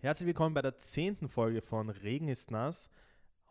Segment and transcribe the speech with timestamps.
[0.00, 2.88] Herzlich willkommen bei der zehnten Folge von Regen ist nass.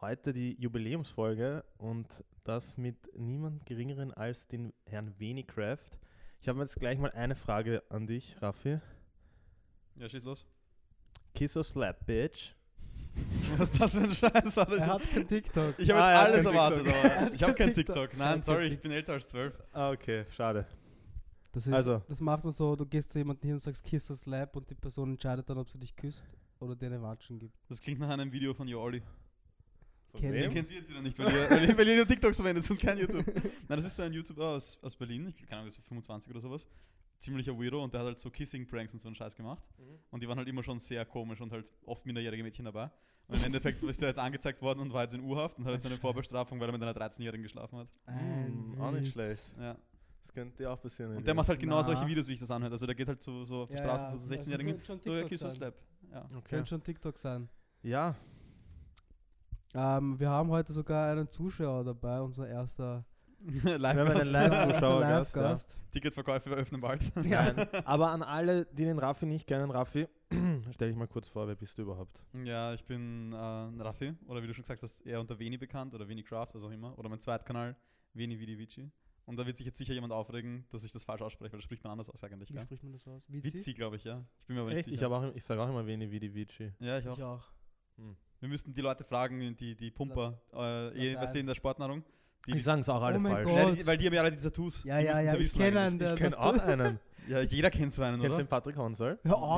[0.02, 6.00] Heute die Jubiläumsfolge und das mit niemand geringeren als den Herrn Venicraft.
[6.42, 8.80] Ich habe jetzt gleich mal eine Frage an dich, Raffi.
[9.96, 10.46] Ja, schieß los.
[11.36, 12.54] Kiss or slap, bitch?
[13.58, 14.58] Was ist das für ein Scheiß?
[14.58, 15.76] Er hat kein TikTok.
[15.78, 17.06] Ich habe Ah, jetzt alles erwartet, TikTok.
[17.22, 17.96] aber ich habe kein TikTok.
[18.10, 18.18] TikTok.
[18.18, 19.54] Nein, sorry, ich bin älter als zwölf.
[19.74, 20.66] Ah, okay, schade.
[21.52, 22.02] Das, ist, Also.
[22.08, 24.70] das macht man so, du gehst zu jemandem hin und sagst Kiss or Slap und
[24.70, 26.26] die Person entscheidet dann, ob sie dich küsst
[26.60, 27.56] oder dir eine Watschen gibt.
[27.68, 29.02] Das klingt nach einem Video von Yo Olli.
[30.12, 30.54] Von Kenn Den wem?
[30.54, 32.80] kennt sie jetzt wieder nicht, weil ihr, weil ihr, weil ihr nur TikToks verwendet und
[32.80, 33.26] kein YouTube.
[33.36, 36.32] Nein, das ist so ein YouTuber aus, aus Berlin, ich keine Ahnung, das ist 25
[36.32, 36.68] oder sowas.
[37.20, 39.62] Ziemlicher Weirdo und der hat halt so Kissing-Pranks und so einen Scheiß gemacht.
[39.78, 39.84] Mhm.
[40.12, 42.90] Und die waren halt immer schon sehr komisch und halt oft minderjährige Mädchen dabei.
[43.28, 45.74] Und im Endeffekt ist er jetzt angezeigt worden und war jetzt in U-Haft und hat
[45.74, 47.88] jetzt eine Vorbestrafung, weil er mit einer 13-Jährigen geschlafen hat.
[48.08, 49.42] Hm, auch nicht schlecht.
[49.60, 49.78] Ja.
[50.22, 51.16] Das könnte dir auch passieren.
[51.18, 51.84] Und der macht halt genau Na.
[51.84, 52.72] solche Videos, wie ich das anhöre.
[52.74, 54.74] Also der geht halt so, so auf die Ja, Straße ja, zu so also 16-Jährigen.
[54.74, 55.74] könnte schon ja, TikTok sein.
[56.12, 56.26] Ja.
[56.38, 56.50] Okay.
[56.50, 57.50] Könnte schon TikTok sein.
[57.82, 58.16] Ja,
[59.76, 63.06] Ähm, wir haben heute sogar einen Zuschauer dabei, unser erster
[63.40, 64.34] wir haben Live-Gast.
[64.82, 65.00] ja.
[65.00, 65.78] Live-Gast.
[65.92, 67.02] Ticketverkäufe öffnen bald.
[67.16, 70.08] Nein, aber an alle, die den Raffi nicht kennen, Raffi,
[70.74, 72.22] stell dich mal kurz vor, wer bist du überhaupt?
[72.44, 75.94] Ja, ich bin äh, Raffi, oder wie du schon gesagt hast, eher unter Veni bekannt
[75.94, 76.98] oder Veni Craft, was auch immer.
[77.00, 77.76] Oder mein Zweitkanal,
[78.14, 78.92] Veni Vidi Vici.
[79.30, 81.64] Und da wird sich jetzt sicher jemand aufregen, dass ich das falsch ausspreche, weil das
[81.66, 82.50] spricht man anders aus eigentlich.
[82.50, 82.64] Wie Gell?
[82.64, 83.24] spricht man das aus?
[83.30, 83.54] Vizi?
[83.58, 84.26] Vizi, glaube ich, ja.
[84.42, 84.88] Ich bin mir aber nicht Echt?
[84.88, 85.12] Ich, sicher.
[85.12, 86.72] auch, ich sage auch immer Veni Vidi Vici.
[86.80, 87.16] ja, ich auch.
[87.18, 87.44] Ich auch.
[88.40, 92.04] Wir müssten die Leute fragen, die, die Pumper, äh, eh, was in der Sportnahrung.
[92.48, 93.52] Die, Die die, sagen es auch alle Oh falsch.
[93.52, 94.84] Ja, die, weil die haben ja alle die Tattoos.
[94.84, 97.00] Ja, die ja, ja, ich kenne einen, der Ich kenne auch einen.
[97.28, 98.44] Ja, jeder kennt so einen, Kennst du oder?
[98.44, 99.14] den Patrick auf, Ja,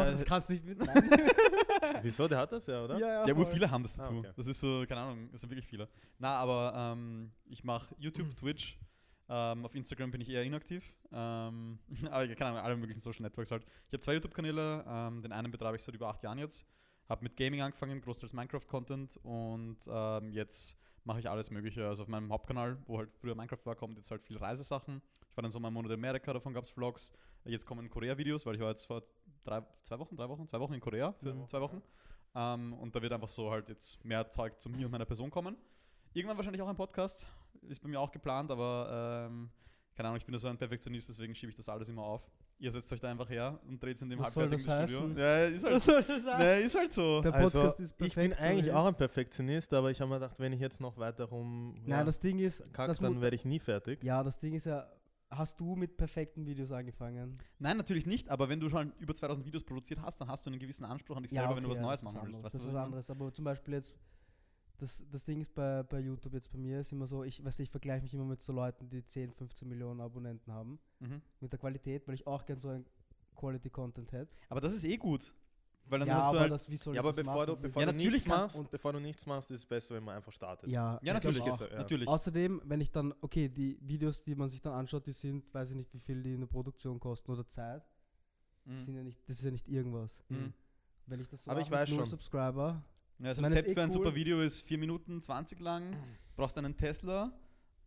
[0.05, 0.79] das das- kannst du nicht mit.
[2.01, 2.27] Wieso?
[2.27, 2.97] Der hat das ja, oder?
[2.99, 3.53] ja, Ja, wo voll.
[3.53, 4.19] viele haben das Ah, Tattoo.
[4.19, 4.31] okay.
[4.35, 5.87] Das ist so, keine Ahnung, das sind wirklich viele.
[6.17, 8.77] Na, aber ähm, ich mache YouTube, Twitch.
[9.33, 10.93] Ähm, auf Instagram bin ich eher inaktiv.
[11.13, 11.79] Ähm,
[12.11, 13.63] aber keine Ahnung, alle möglichen Social Networks halt.
[13.87, 14.83] Ich habe zwei YouTube-Kanäle.
[14.85, 16.67] Ähm, den einen betreibe ich seit über acht Jahren jetzt.
[17.07, 19.17] Habe mit Gaming angefangen, großteils Minecraft-Content.
[19.23, 21.87] Und ähm, jetzt mache ich alles Mögliche.
[21.87, 25.01] Also auf meinem Hauptkanal, wo halt früher Minecraft war, kommt jetzt halt viel Reisesachen.
[25.29, 27.13] Ich war dann so mal im Monat in Amerika, davon gab es Vlogs.
[27.45, 29.01] Jetzt kommen Korea-Videos, weil ich war jetzt vor
[29.45, 31.47] drei, zwei Wochen, drei Wochen, zwei Wochen in Korea für Ja.
[31.47, 31.81] zwei Wochen.
[32.35, 35.31] Ähm, und da wird einfach so halt jetzt mehr Zeug zu mir und meiner Person
[35.31, 35.55] kommen.
[36.13, 37.27] Irgendwann wahrscheinlich auch ein Podcast.
[37.67, 39.49] Ist bei mir auch geplant, aber ähm,
[39.95, 42.29] keine Ahnung, ich bin da so ein Perfektionist, deswegen schiebe ich das alles immer auf.
[42.59, 44.89] Ihr setzt euch da einfach her und dreht es in dem Was soll halbfertigen das
[44.91, 45.09] Studio.
[45.09, 45.17] heißen?
[45.17, 46.37] Ja, ist halt, Was soll das sein?
[46.39, 47.21] nee, ist halt so.
[47.21, 48.15] Der Also, Podcast ist ich perfekt.
[48.15, 48.97] bin so wie eigentlich auch ein ist.
[48.99, 52.37] Perfektionist, aber ich habe mir gedacht, wenn ich jetzt noch weiter rum Nein, das Ding
[52.39, 54.03] ist, kack, das dann werde ich nie fertig.
[54.03, 54.87] ja, das Ding ist ja,
[55.31, 57.39] hast du mit perfekten Videos angefangen?
[57.57, 60.51] Nein, natürlich nicht, aber wenn du schon über 2000 Videos produziert hast, dann hast du
[60.51, 62.43] einen gewissen Anspruch an dich selber, wenn du was ja, Neues ist machen willst.
[62.45, 63.09] das ist was ich anderes.
[63.09, 63.95] Aber zum Beispiel jetzt,
[64.81, 67.59] das, das Ding ist bei, bei YouTube jetzt bei mir ist immer so, ich weiß
[67.59, 70.79] nicht, ich vergleiche mich immer mit so Leuten, die 10, 15 Millionen Abonnenten haben.
[70.99, 71.21] Mhm.
[71.39, 72.85] Mit der Qualität, weil ich auch gern so ein
[73.35, 74.33] Quality Content hätte.
[74.49, 75.33] Aber das ist eh gut.
[75.85, 77.45] Weil dann Ja, hast du aber halt das, wie soll Ja, ich aber das bevor
[77.45, 79.95] du, bevor Ja, du natürlich nichts machst, und bevor du nichts machst, ist es besser,
[79.95, 80.69] wenn man einfach startet.
[80.69, 81.47] ja, Ja, natürlich, auch.
[81.53, 81.77] ist er, ja.
[81.79, 82.07] natürlich.
[82.07, 85.71] Außerdem, wenn ich dann, okay, die Videos, die man sich dann anschaut, die sind, weiß
[85.71, 87.83] ich nicht, wie viel die in der Produktion kosten oder Zeit.
[88.65, 88.77] Mhm.
[88.77, 90.23] sind ja nicht, das ist ja nicht irgendwas.
[90.29, 90.53] Mhm.
[91.07, 92.11] Wenn ich das so Aber mache ich weiß mit null schon.
[92.11, 92.83] Subscriber,
[93.21, 93.93] Ja, meine, Rezept ist eh für ein cool.
[93.93, 95.95] super Video ist 4 Minuten 20 lang,
[96.35, 97.31] brauchst einen Tesla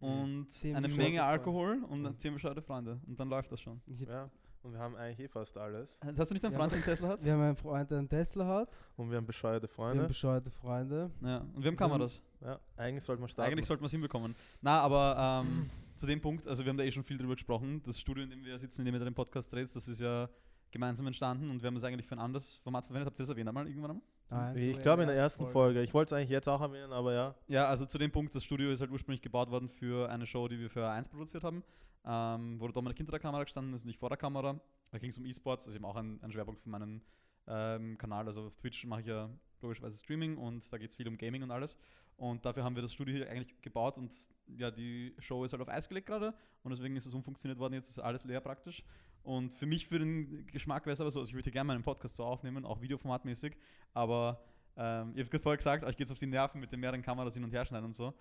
[0.00, 1.22] und Zehn eine Menge Freunde.
[1.24, 2.18] Alkohol und Mhm.
[2.18, 3.00] 10 bescheuerte Freunde.
[3.06, 3.80] Und dann läuft das schon.
[3.86, 4.30] Ja,
[4.62, 5.98] und wir haben eigentlich eh fast alles.
[6.16, 7.20] Hast du nicht einen Freund, der einen Tesla hat?
[7.24, 10.02] wir haben einen Freund, der einen Tesla hat, Und wir haben bescheuerte wir Freunde.
[10.02, 11.10] haben bescheuerte Freunde.
[11.22, 11.38] Ja.
[11.38, 12.22] Und wir haben Kameras.
[12.40, 13.50] ja, eigentlich sollte man starten.
[13.52, 14.34] Eigentlich sollten wir es hinbekommen.
[14.60, 17.82] Na, aber ähm, zu dem Punkt, also wir haben da eh schon viel drüber gesprochen.
[17.84, 20.28] Das Studio, in dem wir sitzen, in dem ihr den Podcast dreht, das ist ja
[20.70, 23.06] gemeinsam entstanden und wir haben es eigentlich für ein anderes Format verwendet.
[23.06, 24.04] Habt ihr das erwähnt einmal irgendwann einmal?
[24.34, 25.82] Nein, ich glaube in der ersten ersten Folge.
[25.82, 27.34] Ich wollte es eigentlich jetzt auch erwähnen, aber ja.
[27.48, 30.48] Ja, also zu dem Punkt, das Studio ist halt ursprünglich gebaut worden für eine Show,
[30.48, 31.62] die wir für A1 produziert haben,
[32.04, 34.60] ähm, wo der Dominik hinter der Kamera gestanden ist, nicht vor der Kamera.
[34.90, 37.00] Da ging es um E-Sports, das ist eben auch ein, ein Schwerpunkt von meinem
[37.46, 38.26] ähm, Kanal.
[38.26, 39.30] Also auf Twitch mache ich ja
[39.60, 41.76] logischerweise Streaming und da geht es viel um Gaming und alles.
[42.16, 44.12] Und dafür haben wir das Studio hier eigentlich gebaut und
[44.56, 47.74] ja, die Show ist halt auf Eis gelegt gerade und deswegen ist es umfunktioniert worden.
[47.74, 48.84] Jetzt ist alles leer praktisch.
[49.24, 51.82] Und für mich, für den Geschmack wäre es aber so, also ich würde gerne meinen
[51.82, 53.56] Podcast so aufnehmen, auch videoformatmäßig,
[53.94, 54.44] aber
[54.76, 57.00] ähm, ihr habt gerade vorher gesagt, euch geht es auf die Nerven mit den mehreren
[57.02, 58.12] Kameras hin und her schneiden und so.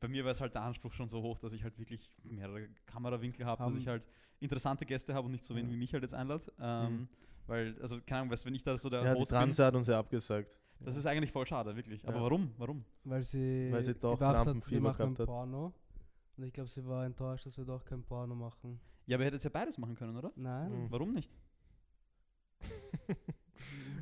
[0.00, 2.68] Bei mir wäre es halt der Anspruch schon so hoch, dass ich halt wirklich mehrere
[2.86, 4.06] Kamerawinkel habe, dass ich halt
[4.38, 5.72] interessante Gäste habe und nicht so wen Ja.
[5.72, 6.44] wie mich halt jetzt einlade.
[6.60, 7.08] Ähm, Mhm.
[7.46, 9.74] Weil, also keine Ahnung, weißt, wenn ich da so der ja die Host bin, hat
[9.74, 10.56] uns ja abgesagt.
[10.80, 12.06] das ist eigentlich voll schade, wirklich.
[12.06, 12.22] Aber Ja.
[12.22, 12.52] warum?
[12.58, 12.84] Warum?
[13.04, 15.26] Weil sie, Weil sie doch gedacht hat, wir Lampenfieber machen gehabt hat.
[15.26, 15.72] Porno.
[16.36, 18.80] Und ich glaube, sie war enttäuscht, dass wir doch kein Porno machen.
[19.06, 20.32] Ja, aber ihr hättet ja beides machen können, oder?
[20.36, 20.84] Nein.
[20.84, 20.90] Mhm.
[20.90, 21.34] Warum nicht?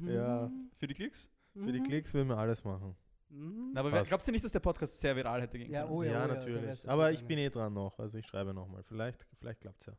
[0.04, 0.50] Ja.
[0.78, 1.30] Für die Klicks?
[1.54, 2.96] Für die Klicks will man alles machen.
[3.28, 3.70] Mhm.
[3.72, 4.08] Na, aber Fast.
[4.08, 5.94] glaubt ihr nicht, dass der Podcast sehr viral hätte gehen Ja, können?
[5.94, 6.62] oh ja, ja, oh der natürlich.
[6.64, 8.82] Rest Aber ich bin eh dran noch, also ich schreibe nochmal.
[8.82, 9.92] Vielleicht, vielleicht klappt es ja.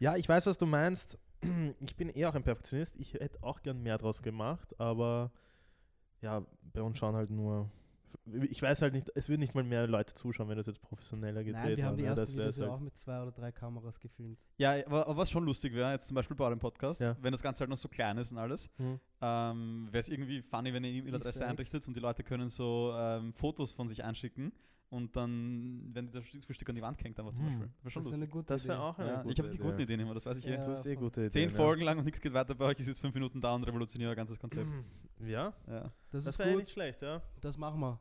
[0.00, 1.18] Ja, ich weiß, was du meinst.
[1.80, 2.98] ich bin eher auch ein Perfektionist.
[2.98, 5.30] Ich hätte auch gern mehr draus gemacht, aber
[6.20, 7.70] ja, bei uns schauen halt nur.
[8.50, 11.44] Ich weiß halt nicht, es würden nicht mal mehr Leute zuschauen, wenn das jetzt professioneller
[11.44, 12.10] gedreht Nein, wir haben die wäre.
[12.20, 12.72] ersten Das Videos ja halt.
[12.72, 14.38] auch mit zwei oder drei Kameras gefilmt.
[14.58, 17.16] Ja, aber, aber was schon lustig wäre, jetzt zum Beispiel bei eurem Podcast, Ja.
[17.20, 18.98] wenn das Ganze halt noch so klein ist und alles, Hm.
[19.20, 22.92] ähm, wäre es irgendwie funny, wenn ihr eine E-Mail-Adresse einrichtet und die Leute können so
[22.96, 24.52] ähm, Fotos von sich einschicken
[24.92, 27.52] und dann, wenn das Frühstück an die Wand hängt, einfach zum Hm.
[27.60, 27.70] Beispiel.
[27.82, 28.32] Wäre schon das ist eine lustig.
[28.32, 28.84] gute Das wäre Idee.
[28.84, 29.82] auch eine Ja, gute ich habe die guten Idee.
[29.84, 30.50] Ideen immer, das weiß ich eh.
[30.52, 30.64] Ja.
[30.64, 31.30] Du hast eh gute Ideen.
[31.32, 31.56] Zehn ja.
[31.56, 34.10] Folgen lang und nichts geht weiter bei euch, ist jetzt fünf Minuten da und revolutioniert
[34.10, 34.70] euer ganzes Konzept.
[35.20, 35.90] Ja, Ja.
[36.10, 37.22] Das, das ist wäre gut, nicht schlecht, ja.
[37.40, 37.98] das machen wir.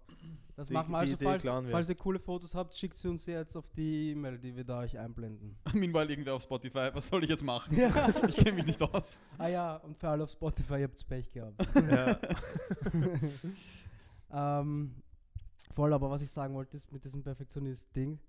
[0.57, 1.05] Das Die- machen wir.
[1.05, 4.37] die Also, falls, falls ihr coole Fotos habt, schickt sie uns jetzt auf die E-Mail,
[4.37, 5.55] die wir da euch einblenden.
[5.73, 7.77] Meanwhile irgendwer auf Spotify, was soll ich jetzt machen?
[7.77, 7.89] Ja.
[8.27, 9.21] Ich kenne mich nicht aus.
[9.37, 11.55] ah ja, und für alle auf Spotify, ihr habt's Pech gehabt.
[11.89, 12.19] ja.
[14.61, 14.95] ähm,
[15.71, 18.19] voll, aber was ich sagen wollte, ist mit diesem Perfektionist-Ding,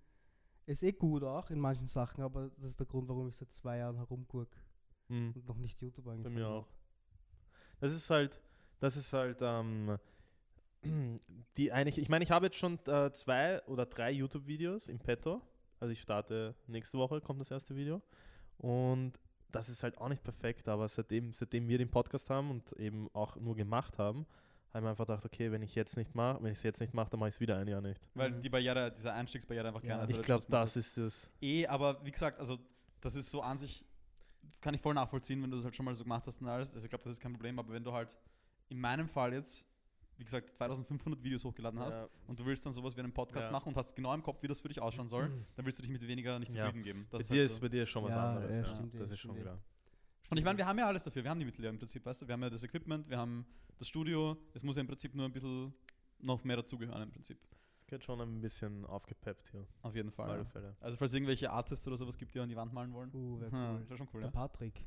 [0.66, 3.52] ist eh gut auch in manchen Sachen, aber das ist der Grund, warum ich seit
[3.52, 4.56] zwei Jahren herumgurk
[5.08, 5.32] Hm.
[5.34, 6.68] und noch nicht YouTube Bei angefangen mir auch.
[7.80, 8.40] Das ist halt,
[8.78, 9.98] das ist halt, ähm,
[11.56, 15.42] die eigentlich, ich meine, ich habe jetzt schon äh, zwei oder drei YouTube-Videos im Petto.
[15.80, 18.00] Also ich starte nächste Woche, kommt das erste Video.
[18.58, 19.18] Und
[19.50, 23.08] das ist halt auch nicht perfekt, aber seitdem, seitdem wir den Podcast haben und eben
[23.12, 24.26] auch nur gemacht haben,
[24.74, 26.94] haben wir einfach gedacht, okay, wenn ich jetzt nicht mache, wenn ich es jetzt nicht
[26.94, 28.00] mache, dann mache ich es wieder ein Jahr nicht.
[28.14, 28.40] Weil Mhm.
[28.40, 30.04] die Barriere, diese Einstiegsbarriere einfach kleiner Ja.
[30.04, 30.10] ist.
[30.10, 31.30] ich weil glaube, das das ist das.
[31.40, 32.58] Eh, aber wie gesagt, also
[33.00, 33.84] das ist so an sich,
[34.60, 36.74] kann ich voll nachvollziehen, wenn du das halt schon mal so gemacht hast und alles.
[36.74, 38.18] Also ich glaube, das ist kein Problem, aber wenn du halt
[38.68, 39.64] in meinem Fall jetzt,
[40.16, 42.08] wie gesagt, 2500 Videos hochgeladen hast Ja.
[42.26, 43.52] und du willst dann sowas wie einen Podcast Ja.
[43.52, 45.82] machen und hast genau im Kopf, wie das für dich ausschauen soll, dann willst du
[45.82, 46.64] dich mit weniger nicht Ja.
[46.66, 47.06] zufrieden geben.
[47.10, 47.60] Bei Das ist dir, halt ist, so.
[47.60, 48.50] bei dir ist schon was Ja, anderes.
[48.50, 49.58] ja, Ja, stimmt das ist schon klar.
[50.32, 51.22] Und ich meine, wir haben ja alles dafür.
[51.22, 52.26] Wir haben die Mittel ja im Prinzip, weißt du?
[52.26, 53.44] Wir haben ja das Equipment, wir haben
[53.78, 54.36] das Studio.
[54.54, 55.74] Es muss ja im Prinzip nur ein bisschen
[56.20, 57.38] noch mehr dazugehören im Prinzip.
[57.80, 59.66] Es geht schon ein bisschen aufgepeppt hier.
[59.82, 60.30] Auf jeden Auf Fall.
[60.30, 60.44] alle Ja.
[60.46, 60.76] Fälle.
[60.80, 63.10] Also falls irgendwelche Artists oder sowas gibt, die an die Wand malen wollen.
[63.12, 63.78] Uh, wär Hm, cool.
[63.80, 64.32] das wäre schon cool, Der ja.
[64.32, 64.86] Patrick.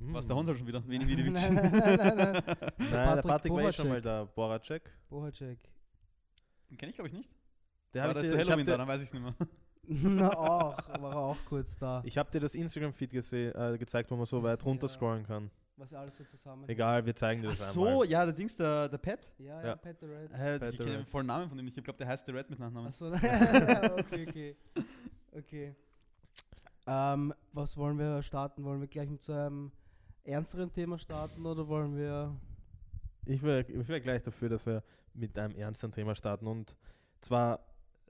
[0.00, 0.86] Was, der Hund halt schon wieder?
[0.86, 2.42] Wenig, wenig, nein, nein, nein, nein, nein.
[2.46, 4.24] Nein, der Patrick Patrick war eh schon mal da.
[4.26, 4.92] Boracek.
[5.08, 5.58] Bohacek.
[6.76, 7.30] Kenne ich, glaube ich, nicht.
[7.94, 9.34] Der der ich zu dir, ich hab Halloween da, dann weiß ich es nicht mehr.
[10.02, 12.02] Na auch, war auch kurz da.
[12.04, 14.86] ich hab dir das Instagram-Feed gese- äh, gezeigt, wo man so Das weit ist runter
[14.86, 15.50] ja- scrollen kann.
[15.76, 16.68] Was alles so zusammen.
[16.68, 18.06] Egal, wir zeigen dir Ach das so, einmal.
[18.10, 19.20] ja, der Dings, der, der Pat.
[19.38, 19.66] Ja, Ja.
[19.68, 20.32] ja, Pat the Red.
[20.32, 21.78] Äh, Pat ich kenne den vollen Namen von dem nicht.
[21.78, 22.88] Ich glaube, der heißt The Red mit Nachnamen.
[22.88, 24.56] Achso, okay, okay.
[25.32, 25.74] Okay.
[26.86, 28.64] Ähm, was wollen wir starten?
[28.64, 29.70] Wollen wir gleich mit so einem
[30.24, 32.34] ernsteren Thema starten oder wollen wir.
[33.26, 34.82] Ich wäre ich wär gleich dafür, dass wir
[35.14, 36.46] mit einem ernsten Thema starten.
[36.46, 36.74] Und
[37.20, 37.60] zwar,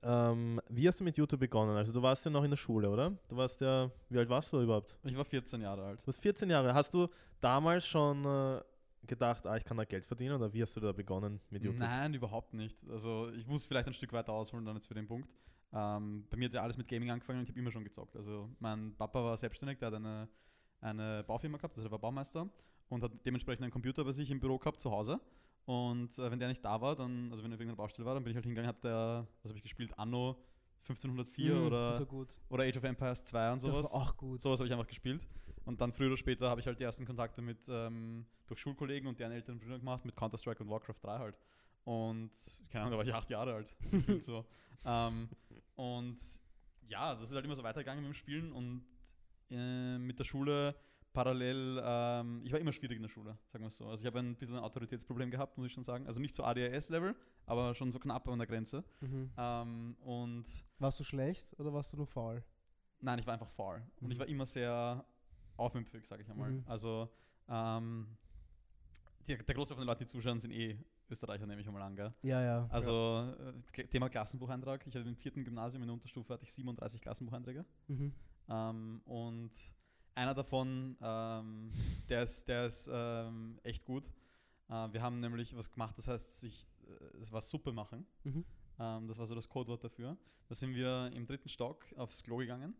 [0.02, 1.76] ähm, wie hast du mit YouTube begonnen?
[1.76, 3.10] Also du warst ja noch in der Schule, oder?
[3.28, 4.98] Du warst ja, wie alt warst du überhaupt?
[5.04, 6.02] Ich war 14 Jahre alt.
[6.02, 6.74] Du warst 14 Jahre.
[6.74, 7.08] Hast du
[7.40, 8.60] damals schon äh,
[9.06, 10.36] gedacht, ah, ich kann da Geld verdienen?
[10.36, 11.80] Oder wie hast du da begonnen mit YouTube?
[11.80, 12.76] Nein, überhaupt nicht.
[12.90, 15.28] Also ich muss vielleicht ein Stück weiter ausholen dann jetzt für den Punkt.
[15.72, 18.16] Ähm, bei mir hat ja alles mit Gaming angefangen und ich habe immer schon gezockt.
[18.16, 20.28] Also mein Papa war selbstständig, der hat eine,
[20.80, 22.48] eine Baufirma gehabt, also der war Baumeister
[22.88, 25.20] und hat dementsprechend einen Computer bei sich im Büro gehabt zu Hause.
[25.68, 28.14] Und äh, wenn der nicht da war, dann, also wenn er auf irgendeiner Baustelle war,
[28.14, 30.42] dann bin ich halt hingegangen, habe der, was habe ich gespielt, Anno
[30.84, 32.06] 1504 Hm, oder,
[32.48, 33.82] oder Age of Empires 2 und sowas.
[33.82, 34.40] Das war auch gut.
[34.40, 35.28] Sowas habe ich einfach gespielt.
[35.66, 39.10] Und dann früher oder später habe ich halt die ersten Kontakte mit ähm, durch Schulkollegen
[39.10, 41.38] und deren älteren Brüdern gemacht, mit Counter-Strike und Warcraft 3 halt.
[41.84, 42.30] Und
[42.70, 43.76] keine Ahnung, da war ich acht Jahre alt.
[44.22, 44.46] so.
[44.86, 45.28] Ähm,
[45.76, 46.16] und
[46.86, 48.86] ja, das ist halt immer so weitergegangen mit dem Spielen und
[49.50, 50.74] äh, mit der Schule
[51.12, 53.86] parallel, ähm, ich war immer schwierig in der Schule, sagen wir es so.
[53.88, 56.06] Also ich habe ein bisschen ein Autoritätsproblem gehabt, muss ich schon sagen.
[56.06, 57.14] Also nicht so ADHS-Level,
[57.46, 58.84] aber schon so knapp an der Grenze.
[59.00, 59.30] Mhm.
[59.36, 62.42] Ähm, und Warst du schlecht oder warst du nur faul?
[63.00, 63.82] Nein, ich war einfach faul.
[64.00, 64.20] Und ich Mhm.
[64.20, 65.04] war immer sehr
[65.56, 66.50] aufmüpfig, sage ich einmal.
[66.52, 66.64] Mhm.
[66.66, 67.08] Also,
[67.48, 68.16] ähm,
[69.26, 70.78] die, der Großteil von den Leuten, die zuschauen, sind eh
[71.10, 71.96] Österreicher, nehme ich einmal an.
[71.96, 72.12] Gell?
[72.22, 72.66] Ja, ja.
[72.70, 74.86] Also, äh, Kle- Thema Klassenbucheintrag.
[74.86, 77.64] Ich hatte im vierten Gymnasium in der Unterstufe hatte ich 37 Klassenbucheinträge.
[77.88, 78.12] Mhm.
[78.50, 79.50] Ähm, und
[80.18, 81.70] einer davon, ähm,
[82.08, 84.10] der ist, der ist ähm, echt gut.
[84.68, 88.06] Äh, wir haben nämlich was gemacht, das heißt, sich, äh, es war Suppe machen.
[88.24, 88.44] Mhm.
[88.78, 90.16] Ähm, das war so das Codewort dafür.
[90.48, 92.74] Da sind wir im dritten Stock aufs Klo gegangen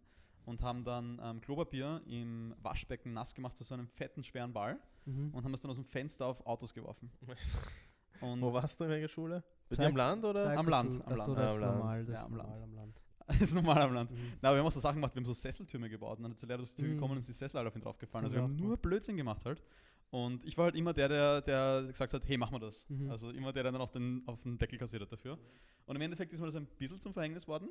[0.46, 4.78] und haben dann ähm, Klopapier im Waschbecken nass gemacht zu so einem fetten, schweren Ball
[5.06, 5.32] Mhm.
[5.32, 7.10] und haben das dann aus dem Fenster auf Autos geworfen.
[8.20, 9.42] Und Wo warst du in welcher Schule?
[9.70, 10.50] Bei am Land oder?
[10.58, 11.38] Am Land, am Land.
[11.38, 11.60] das ist Am Land.
[11.78, 12.04] normal.
[12.04, 12.62] Das Ja, am normal Land.
[12.64, 13.00] am Land.
[13.40, 14.10] ist normal am Land.
[14.10, 14.16] Mhm.
[14.40, 16.32] Na, aber wir haben auch so Sachen gemacht, wir haben so Sesseltürme gebaut und dann
[16.32, 16.94] ist der Lehrer durch die Tür Mhm.
[16.94, 18.24] gekommen und ist die Sessel alle auf ihn draufgefallen.
[18.24, 19.62] Also wir haben nur Blödsinn gemacht halt.
[20.10, 22.88] Und ich war halt immer der, der, der gesagt hat, hey, mach mal das.
[22.88, 23.10] Mhm.
[23.10, 25.38] Also immer der, der dann auch den, auf den Deckel kassiert hat dafür.
[25.84, 27.68] Und im Endeffekt ist mir das ein bisschen zum Verhängnis worden,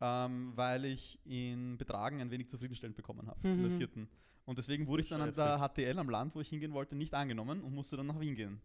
[0.00, 3.76] ähm, weil ich in Betragen ein wenig zufriedenstellend bekommen habe, in der Mhm.
[3.78, 4.08] vierten.
[4.46, 7.12] Und deswegen wurde ich dann an der HTL am Land, wo ich hingehen wollte, nicht
[7.14, 8.60] angenommen und musste dann nach Wien gehen.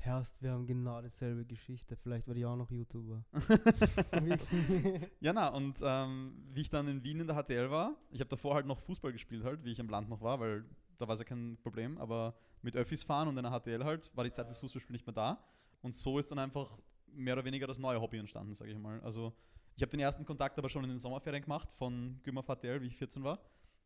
[0.00, 1.94] Herrst, wir haben genau dieselbe Geschichte.
[1.94, 3.24] Vielleicht werde ich auch noch YouTuber.
[5.20, 8.28] Ja, na, und ähm, wie ich dann in Wien in der HTL war, ich habe
[8.28, 10.64] davor halt noch Fußball gespielt halt, wie ich am Land noch war, weil
[10.98, 14.24] da war es ja kein Problem, aber mit Öffis fahren und einer HTL halt, war
[14.24, 15.44] die Zeit fürs Fußballspielen nicht mehr da.
[15.82, 19.00] Und so ist dann einfach mehr oder weniger das neue Hobby entstanden, sage ich mal.
[19.00, 19.34] Also
[19.76, 22.86] ich habe den ersten Kontakt aber schon in den Sommerferien gemacht von Gümmer HTL, wie
[22.86, 23.38] ich 14 war.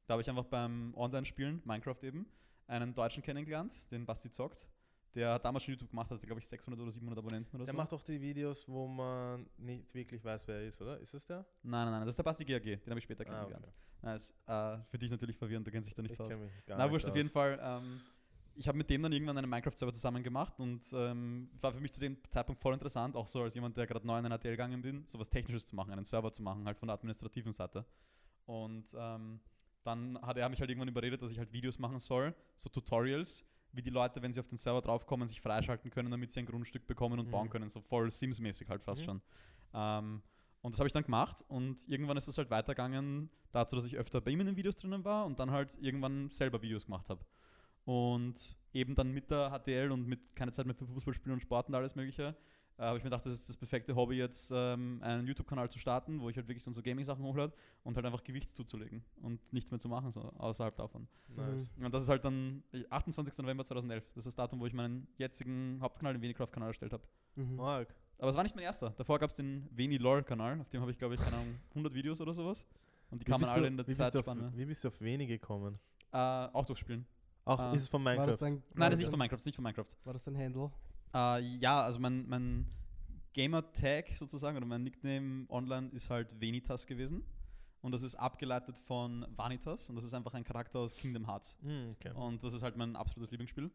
[0.06, 2.26] Da habe ich einfach beim Online-Spielen, Minecraft eben,
[2.66, 4.68] einen Deutschen kennengelernt, den Basti zockt.
[5.14, 7.73] Der hat damals schon YouTube gemacht, hatte glaube ich 600 oder 700 Abonnenten oder Der
[7.73, 7.76] so.
[7.78, 10.99] macht auch die Videos, wo man nicht wirklich weiß, wer er ist, oder?
[10.99, 11.47] Ist es der?
[11.62, 13.66] Nein, nein, nein, das ist der Basti GAG, den habe ich später Ah, kennengelernt.
[13.66, 13.75] okay.
[14.02, 14.35] Nice.
[14.47, 16.30] Äh, für dich natürlich verwirrend, du kennst dich da nicht Ich so aus.
[16.30, 17.59] kenn mich gar Na, nicht wurscht, auf jeden Fall.
[17.62, 18.00] Ähm,
[18.56, 21.92] ich habe mit dem dann irgendwann einen Minecraft-Server zusammen gemacht und ähm, war für mich
[21.92, 24.50] zu dem Zeitpunkt voll interessant, auch so als jemand, der gerade neu in ein ATL
[24.50, 27.85] gegangen bin, sowas Technisches zu machen, einen Server zu machen, halt von der administrativen Seite.
[28.47, 29.40] Und ähm,
[29.83, 33.44] dann hat er mich halt irgendwann überredet, dass ich halt Videos machen soll, so Tutorials,
[33.75, 36.47] wie die Leute, wenn sie auf den Server draufkommen, sich freischalten können, damit sie ein
[36.47, 37.31] Grundstück bekommen und Mhm.
[37.33, 39.04] bauen können, so voll Sims-mäßig halt fast Mhm.
[39.07, 39.23] schon.
[39.75, 40.23] Ähm,
[40.62, 43.97] und das habe ich dann gemacht und irgendwann ist es halt weitergegangen dazu, dass ich
[43.97, 47.09] öfter bei ihm in den Videos drinnen war und dann halt irgendwann selber Videos gemacht
[47.11, 47.25] habe.
[47.85, 51.69] Und eben dann mit der HTL und mit keine Zeit mehr für Fußballspielen und Sport
[51.69, 52.35] und alles Mögliche,
[52.78, 56.21] habe ich mir gedacht, das ist das perfekte Hobby, jetzt ähm, einen YouTube-Kanal zu starten,
[56.21, 57.52] wo ich halt wirklich dann so Gaming-Sachen hochlade
[57.85, 61.07] und halt einfach Gewicht zuzulegen und nichts mehr zu machen, so außerhalb davon.
[61.37, 61.71] Nice.
[61.81, 63.38] Und das ist halt dann äh, 28.
[63.38, 64.04] November 2011.
[64.14, 67.04] Das ist das Datum, wo ich meinen jetzigen Hauptkanal, den Venicraft-Kanal, erstellt habe.
[67.37, 67.59] Mhm.
[67.61, 67.95] Org.
[68.19, 68.90] Aber es war nicht mein erster.
[68.97, 71.95] Davor gab es den Veni Lore-Kanal, auf dem habe ich, glaube ich, keine Ahnung, 100
[71.95, 72.66] Videos oder sowas.
[73.11, 74.52] Und die Wie kamen alle du- in der Zeitspanne.
[74.57, 75.78] Wie bist du auf wenig gekommen?
[76.12, 77.07] Äh, auch durchspielen.
[77.45, 77.73] Auch Ah.
[77.73, 78.26] ist es von Minecraft?
[78.28, 79.87] das, dein, Nein, das ist nicht von Minecraft, das ist nicht von Minecraft.
[80.04, 80.71] War das dein Handle?
[81.14, 82.66] Äh, ja, also mein, mein
[83.33, 87.25] Gamer-Tag sozusagen oder mein Nickname online ist halt Venitas gewesen.
[87.80, 91.59] Und das ist abgeleitet von Vanitas und das ist einfach ein Charakter aus Kingdom Hearts.
[91.61, 92.12] Hm, okay.
[92.14, 93.71] Und das ist halt mein absolutes Lieblingsspiel.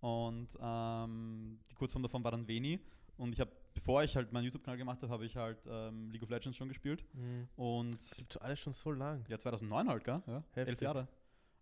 [0.00, 2.78] Und ähm, die Kurzform davon war dann Veni.
[3.16, 6.22] Und ich habe, bevor ich halt meinen YouTube-Kanal gemacht habe, habe ich halt ähm, League
[6.22, 7.04] of Legends schon gespielt.
[7.14, 7.48] Hm.
[7.56, 9.24] Und Gibt schon alles schon so lang.
[9.28, 10.22] ja, 2009 halt, gell?
[10.28, 10.80] Ja, elf Heftig.
[10.82, 11.08] Jahre.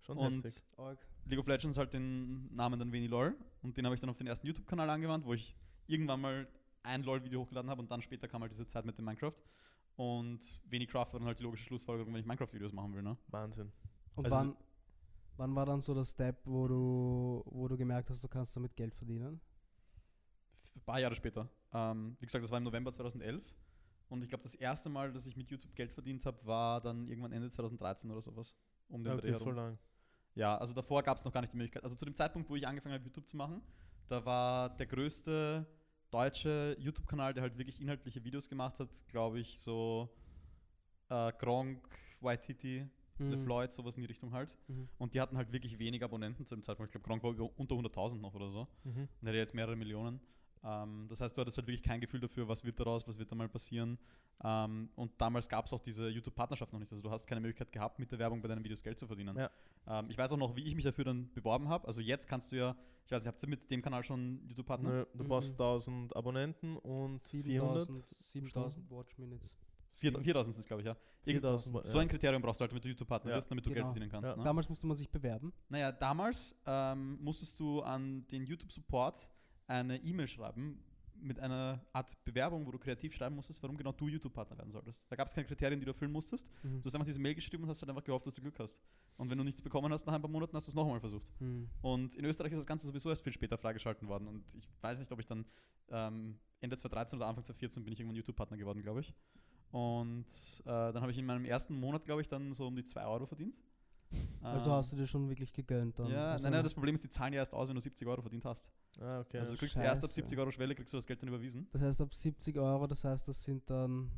[0.02, 0.62] Schon Und heftig.
[1.26, 4.16] League of Legends halt den Namen dann Veni LOL und den habe ich dann auf
[4.16, 5.54] den ersten YouTube-Kanal angewandt, wo ich
[5.86, 6.48] irgendwann mal
[6.82, 9.34] ein LOL-Video hochgeladen habe und dann später kam halt diese Zeit mit dem Minecraft.
[9.96, 13.16] Und Venicraft war dann halt die logische Schlussfolgerung, wenn ich Minecraft-Videos machen will, ne?
[13.28, 13.72] Wahnsinn.
[14.14, 14.56] Und Also- wann,
[15.36, 18.76] wann war dann so der Step, wo du, wo du gemerkt hast, du kannst damit
[18.76, 19.40] Geld verdienen?
[20.74, 21.48] Ein paar Jahre später.
[21.72, 23.42] Ähm, wie gesagt, das war im November 2011.
[24.08, 27.08] Und ich glaube, das erste Mal, dass ich mit YouTube Geld verdient habe, war dann
[27.08, 28.56] irgendwann Ende 2013 oder sowas.
[28.88, 29.54] Um den Dreh Okay, so herum.
[29.56, 29.78] lang.
[30.36, 31.82] Ja, also davor gab es noch gar nicht die Möglichkeit.
[31.82, 33.60] Also zu dem Zeitpunkt, wo ich angefangen habe, YouTube zu machen,
[34.08, 35.66] da war der größte
[36.10, 40.08] deutsche YouTube-Kanal, der halt wirklich inhaltliche Videos gemacht hat, glaube ich, so
[41.08, 41.88] äh, Gronk,
[42.20, 42.86] Waititi,
[43.18, 43.30] Mhm.
[43.30, 44.56] LeFloid, sowas in die Richtung halt.
[44.68, 44.88] Mhm.
[44.98, 46.90] Und die hatten halt wirklich wenig Abonnenten zu dem Zeitpunkt.
[46.90, 48.68] Ich glaube, Gronk war unter 100.000 noch oder so.
[48.84, 49.08] Mhm.
[49.20, 50.20] Und hätte jetzt mehrere Millionen.
[50.64, 53.30] Ähm, das heißt, du hattest halt wirklich kein Gefühl dafür, was wird daraus, was wird
[53.30, 53.98] da mal passieren.
[54.44, 56.90] Ähm, und damals gab es auch diese YouTube-Partnerschaft noch nicht.
[56.92, 59.36] Also du hast keine Möglichkeit gehabt, mit der Werbung bei deinen Videos Geld zu verdienen.
[59.36, 59.50] Ja.
[59.86, 61.86] Ähm, ich weiß auch noch, wie ich mich dafür dann beworben habe.
[61.86, 64.88] Also jetzt kannst du ja, ich weiß nicht, habt ihr mit dem Kanal schon YouTube-Partner?
[64.90, 65.28] Nö, du Mhm.
[65.28, 67.86] brauchst 1000 Abonnenten und 400.
[67.86, 69.50] 7000 7000 Watch Minutes.
[69.94, 70.96] Vier- 4000 sind es, glaube ich, ja.
[71.24, 71.86] Irgend- 4000.
[71.88, 73.36] So ein Kriterium brauchst du halt, damit du YouTube-Partner Ja.
[73.38, 73.84] wirst, damit du Genau.
[73.86, 74.30] Geld verdienen kannst.
[74.32, 74.36] Ja.
[74.36, 74.44] Ne?
[74.44, 75.52] Damals musste man sich bewerben.
[75.70, 79.30] Naja, damals ähm, musstest du an den YouTube-Support
[79.66, 80.82] eine E-Mail schreiben
[81.20, 85.10] mit einer Art Bewerbung, wo du kreativ schreiben musstest, warum genau du YouTube-Partner werden solltest.
[85.10, 86.50] Da gab es keine Kriterien, die du erfüllen musstest.
[86.62, 86.80] Mhm.
[86.80, 88.80] Du hast einfach diese Mail geschrieben und hast halt einfach gehofft, dass du Glück hast.
[89.16, 91.00] Und wenn du nichts bekommen hast nach ein paar Monaten, hast du es noch einmal
[91.00, 91.32] versucht.
[91.40, 91.68] Mhm.
[91.80, 94.28] Und in Österreich ist das Ganze sowieso erst viel später freigeschalten worden.
[94.28, 95.46] Und ich weiß nicht, ob ich dann
[95.88, 99.14] ähm, Ende 2013 oder Anfang 2014 bin ich irgendwann YouTube-Partner geworden, glaube ich.
[99.70, 100.26] Und
[100.60, 103.06] äh, dann habe ich in meinem ersten Monat, glaube ich, dann so um die 2
[103.06, 103.56] Euro verdient.
[104.42, 106.06] Also Ähm, hast du dir schon wirklich gegönnt dann.
[106.10, 108.06] ja, Also- nein, nein, das Problem ist, die zahlen ja erst aus, wenn du 70
[108.06, 108.70] Euro verdient hast.
[109.00, 109.38] Ah, okay.
[109.38, 109.86] also du kriegst Scheiße.
[109.86, 111.68] erst ab 70 Euro Schwelle, kriegst du das Geld dann überwiesen.
[111.72, 114.10] Das heißt ab 70 Euro, das heißt, das sind dann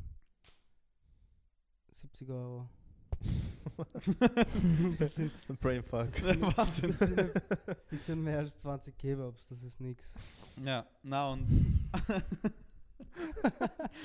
[1.91, 2.69] 70 Euro.
[4.99, 6.07] das sind, Ein Brainfuck.
[6.57, 6.89] Wahnsinn.
[6.91, 7.31] das sind ein
[7.89, 10.13] bisschen mehr als 20 Kebabs, das ist nix.
[10.63, 11.47] Ja, na und.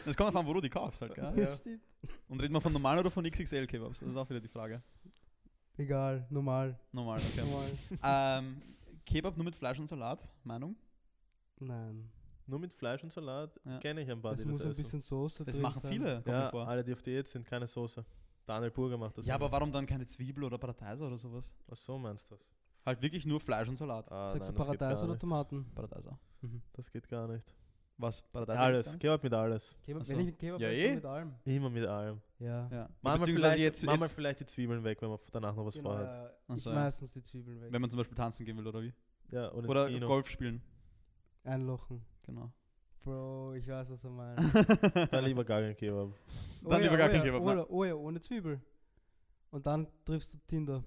[0.04, 1.32] das kommt davon, wo du die kaufst halt, gell?
[1.36, 1.54] Ja.
[1.54, 1.82] stimmt.
[2.28, 4.00] Und reden wir von normalen oder von XXL-Kebabs?
[4.00, 4.82] Das ist auch wieder die Frage.
[5.76, 6.78] Egal, normal.
[6.92, 7.42] Normal, okay.
[7.44, 7.70] normal.
[8.42, 8.62] ähm,
[9.04, 10.76] Kebab nur mit Fleisch und Salat, Meinung?
[11.58, 12.08] Nein.
[12.46, 13.78] Nur mit Fleisch und Salat Ja.
[13.78, 14.82] kenne ich ein paar, Es die das muss ein essen.
[14.82, 15.92] bisschen Soße Das drin machen sein.
[15.92, 16.68] viele, kommt Ja, vor.
[16.68, 18.04] alle, die auf Diät sind, keine Soße.
[18.46, 19.26] Daniel Burger macht das.
[19.26, 21.54] Ja, aber warum dann keine Zwiebel oder Paradeiser oder sowas?
[21.70, 22.44] Ach so meinst du das?
[22.84, 24.10] Halt wirklich nur Fleisch und Salat.
[24.12, 25.20] Ah, Sagst nein, du das Paradeiser oder nicht.
[25.20, 25.64] Tomaten?
[25.74, 26.18] Paradeiser.
[26.42, 26.60] Mhm.
[26.74, 27.54] Das geht gar nicht.
[27.96, 28.22] Was?
[28.22, 28.60] Paradeiser?
[28.62, 29.76] alles, Kebab mit alles.
[29.82, 30.20] Kebab, Ach wenn so.
[30.20, 30.86] ich mit Kebab Ja, esse, eh.
[30.86, 31.34] dann mit allem.
[31.44, 32.20] Immer mit allem.
[32.40, 32.46] Ja.
[32.48, 32.88] Ja.
[33.02, 35.74] Manchmal Beziehungsweise vielleicht, jetzt, manchmal jetzt vielleicht die Zwiebeln weg, wenn man danach noch was
[35.74, 36.06] Genau, vorhat.
[36.06, 36.30] ja.
[36.48, 36.76] Ach Ich so, ja.
[36.76, 37.72] meistens die Zwiebeln weg.
[37.72, 38.92] wenn man zum Beispiel tanzen gehen will oder wie?
[39.30, 40.06] Ja, oder, Oder Kino.
[40.08, 40.60] Golf spielen.
[41.44, 42.04] Einlochen.
[42.22, 42.50] Genau.
[43.02, 44.40] Bro, ich weiß, was er meint.
[45.12, 46.12] Dann lieber gar kein Kebab.
[46.62, 47.54] Dann lieber gar oh kein ja, Kebab, Oh ne?
[47.56, 48.60] ja, oh ja, ohne Zwiebel.
[49.50, 50.82] Und dann triffst du Tinder.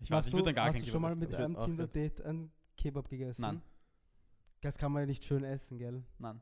[0.00, 1.44] Ich weiß, ich würde dann gar hast kein du schon mal Kebab mit Ich würd
[1.44, 3.42] einem auch Tinder-Date ein Kebab gegessen?
[3.42, 3.62] Nein,
[4.60, 6.02] Das kann man ja nicht schön essen, gell?
[6.18, 6.40] nein.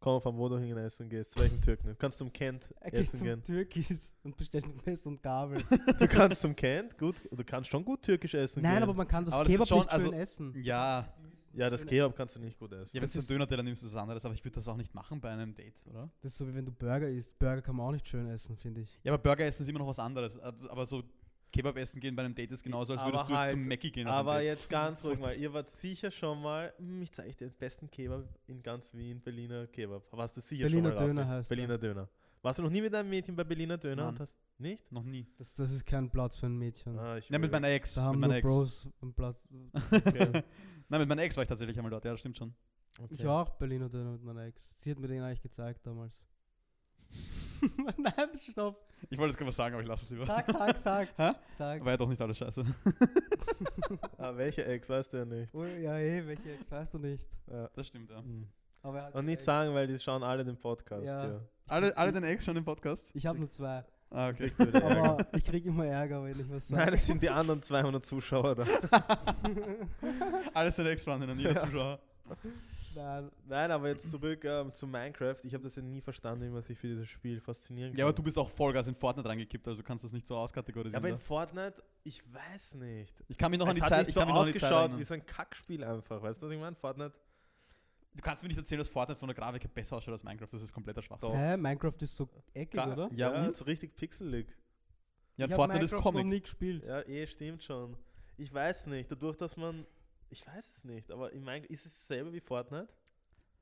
[0.00, 1.88] Komm von wo du hin essen gehst, zu welchem Türken.
[1.88, 3.42] Du kannst zum Kent Er geht essen zum gehen.
[3.42, 5.60] Türkis und bestellt mit Messer und Gabel.
[5.98, 8.82] Du kannst zum Kent, gut, du kannst schon gut türkisch essen Nein, gehen.
[8.84, 10.54] aber man kann das Aber das Kebab schon- nicht also- schön essen.
[10.62, 11.12] Ja,
[11.52, 12.96] ja, das Kebab kannst du nicht gut essen.
[12.96, 14.76] ja wenn du einen Döner dann nimmst du was anderes, aber ich würde das auch
[14.76, 16.08] nicht machen bei einem Date, oder?
[16.22, 17.36] Das ist so wie wenn du Burger isst.
[17.36, 19.00] Burger kann man auch nicht schön essen, finde ich.
[19.02, 20.38] Ja, aber Burger essen ist immer noch was anderes.
[20.38, 21.02] Ab- Aber so
[21.50, 23.66] Kebab essen gehen bei einem Date ist genauso, als Aber würdest du jetzt halt- zum
[23.66, 24.06] Mackie gehen.
[24.06, 27.56] Aber jetzt ganz ruhig mal, ihr wart sicher schon mal, hm, ich zeige dir den
[27.58, 30.02] besten Kebab in ganz Wien, Berliner Kebab.
[30.12, 31.48] Warst du sicher Berliner schon mal Döner heißt.
[31.48, 32.08] Berliner Döner.
[32.42, 34.08] Warst du noch nie mit einem Mädchen bei Berliner Döner Nein.
[34.14, 34.92] und hast nicht?
[34.92, 35.26] Noch nie.
[35.38, 36.96] Das, das ist kein Platz für ein Mädchen.
[36.98, 37.94] Ah, ich Ja, mit meiner Ex.
[37.94, 38.46] da Mit haben meiner nur Ex.
[38.46, 39.48] Bros einen Platz.
[39.90, 40.42] okay.
[40.88, 42.54] Nein, mit meiner Ex war ich tatsächlich einmal dort, ja, das stimmt schon.
[42.96, 43.24] Ich Okay.
[43.24, 44.74] war auch Berliner Döner mit meiner Ex.
[44.78, 46.24] Sie hat mir den eigentlich gezeigt damals.
[47.96, 48.80] Nein, stopp.
[49.10, 50.26] Ich wollte jetzt gerade was sagen, aber ich lasse es lieber.
[50.26, 51.08] Sag, sag, sag.
[51.16, 51.32] Hä?
[51.50, 51.84] Sag.
[51.84, 52.64] War ja doch nicht alles scheiße.
[54.18, 55.54] Ah, welche Ex, weißt du ja nicht.
[55.54, 57.24] Oh, ja, eh, welche Ex weißt du nicht.
[57.50, 57.68] Ja.
[57.74, 58.18] Das stimmt, ja.
[58.18, 58.46] Hm.
[58.82, 59.44] Aber er hat Und nicht Ex.
[59.44, 61.06] sagen, weil die schauen alle den Podcast.
[61.06, 61.26] Ja.
[61.26, 61.40] Ja.
[61.68, 63.10] Alle, alle deine Ex schon im Podcast?
[63.14, 63.84] Ich habe nur zwei.
[64.10, 64.52] Ah, okay.
[64.74, 66.90] Aber ich kriege immer Ärger, wenn ich was Nein, sage.
[66.92, 68.64] das sind die anderen 200 Zuschauer da.
[70.54, 71.60] Alles seine Ex-Freundinnen, jeder Ja.
[71.60, 71.98] Zuschauer.
[72.94, 75.36] Nein, Nein, aber jetzt zurück ähm, zu Minecraft.
[75.44, 77.98] Ich habe das ja nie verstanden, wie man sich für dieses Spiel faszinieren kann.
[77.98, 80.40] Ja, aber du bist auch Vollgas in Fortnite reingekippt, also kannst das nicht so Ja,
[80.40, 81.02] auskategorisieren.
[81.02, 81.18] aber in?
[81.18, 83.22] Fortnite, ich weiß nicht.
[83.28, 84.46] ich kann mich noch an es die hat Zeit, nicht ich so kann mich noch
[84.46, 86.22] an die Zeit ausgeschaut wie so ein Kackspiel einfach.
[86.22, 86.76] Weißt du, was ich meine?
[86.76, 87.18] Fortnite.
[88.14, 90.62] Du kannst mir nicht erzählen, dass Fortnite von der Grafik besser ausschaut als Minecraft, das
[90.62, 91.32] ist kompletter Schwachsinn.
[91.32, 93.10] Hä, Minecraft ist so eckig, Ga- oder?
[93.12, 93.54] Ja, und?
[93.54, 94.46] so richtig pixelig.
[95.36, 96.24] Ja, ich Fortnite ist Minecraft Comic.
[96.24, 96.84] noch nie gespielt.
[96.84, 97.96] Ja, eh, stimmt schon.
[98.36, 99.10] Ich weiß nicht.
[99.10, 99.86] Dadurch, dass man.
[100.30, 102.88] Ich weiß es nicht, aber in Minecraft ist es dasselbe wie Fortnite?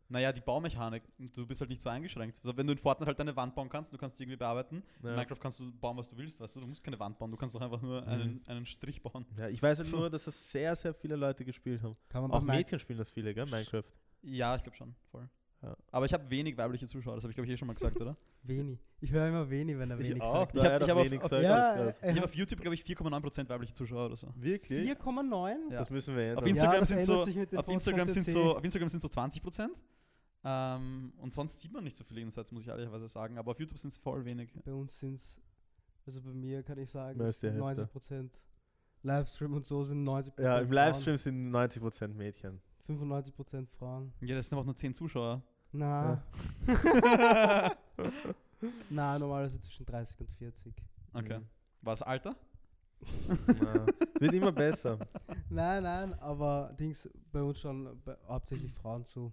[0.08, 2.38] Naja, die Baumechanik, du bist halt nicht so eingeschränkt.
[2.44, 4.85] Also wenn du in Fortnite halt deine Wand bauen kannst, du kannst die irgendwie bearbeiten.
[5.02, 5.14] In Ja.
[5.16, 7.37] Minecraft kannst du bauen, was du willst, weißt du, du musst keine Wand bauen, du
[7.37, 8.08] kannst doch einfach nur Mhm.
[8.08, 9.26] einen, einen Strich bauen.
[9.37, 9.96] Ja, ich weiß halt So.
[9.99, 11.96] nur, dass das sehr, sehr viele Leute gespielt haben.
[12.08, 13.46] Kann man Auch Mädchen spielen das viele, gell?
[13.46, 13.82] Minecraft.
[14.23, 15.28] Ja, ich glaube schon, voll.
[15.62, 15.76] Ja.
[15.90, 18.00] Aber ich habe wenig weibliche Zuschauer, das habe ich glaube ich eh schon mal gesagt,
[18.00, 18.16] oder?
[18.42, 18.78] Wenig.
[19.00, 20.54] Ich höre immer wenig, wenn er Ich wenig auch, sagt.
[20.54, 22.60] Ich da hab- ich hab auf- wenig auf- gesagt Ja, Ich habe hat auf YouTube
[22.60, 24.32] glaube ich 4,9% weibliche Zuschauer oder so.
[24.36, 24.88] Wirklich?
[24.90, 25.73] 4,9?
[25.73, 25.78] Ja.
[25.78, 26.38] Das müssen wir ändern.
[26.38, 28.56] Auf Instagram, sind, so, dem auf, Instagram sind so, eh.
[28.56, 29.69] auf Instagram sind so 20%.
[30.45, 33.36] Ähm, und sonst sieht man nicht so viele Insights, muss ich ehrlicherweise sagen.
[33.38, 34.50] Aber auf YouTube sind es voll wenig.
[34.64, 35.36] Bei uns sind es,
[36.06, 37.88] also bei mir kann ich sagen, Mehr als es die sind Hälfte.
[37.99, 38.30] 90%.
[39.02, 42.60] Livestream und so sind 90% ja, im Livestream sind 90% Mädchen.
[42.88, 44.12] 95% Frauen.
[44.20, 45.42] Ja, das sind aber nur 10 Zuschauer.
[45.72, 46.22] Na.
[48.90, 50.75] Na, normalerweise zwischen 30 und 40.
[51.12, 51.38] Okay.
[51.38, 51.46] Mhm.
[51.82, 52.36] Was Alter?
[53.46, 53.86] Na,
[54.18, 54.99] wird immer besser.
[55.50, 59.32] Nein, nein, aber Dings bei uns schon bei, hauptsächlich Frauen zu.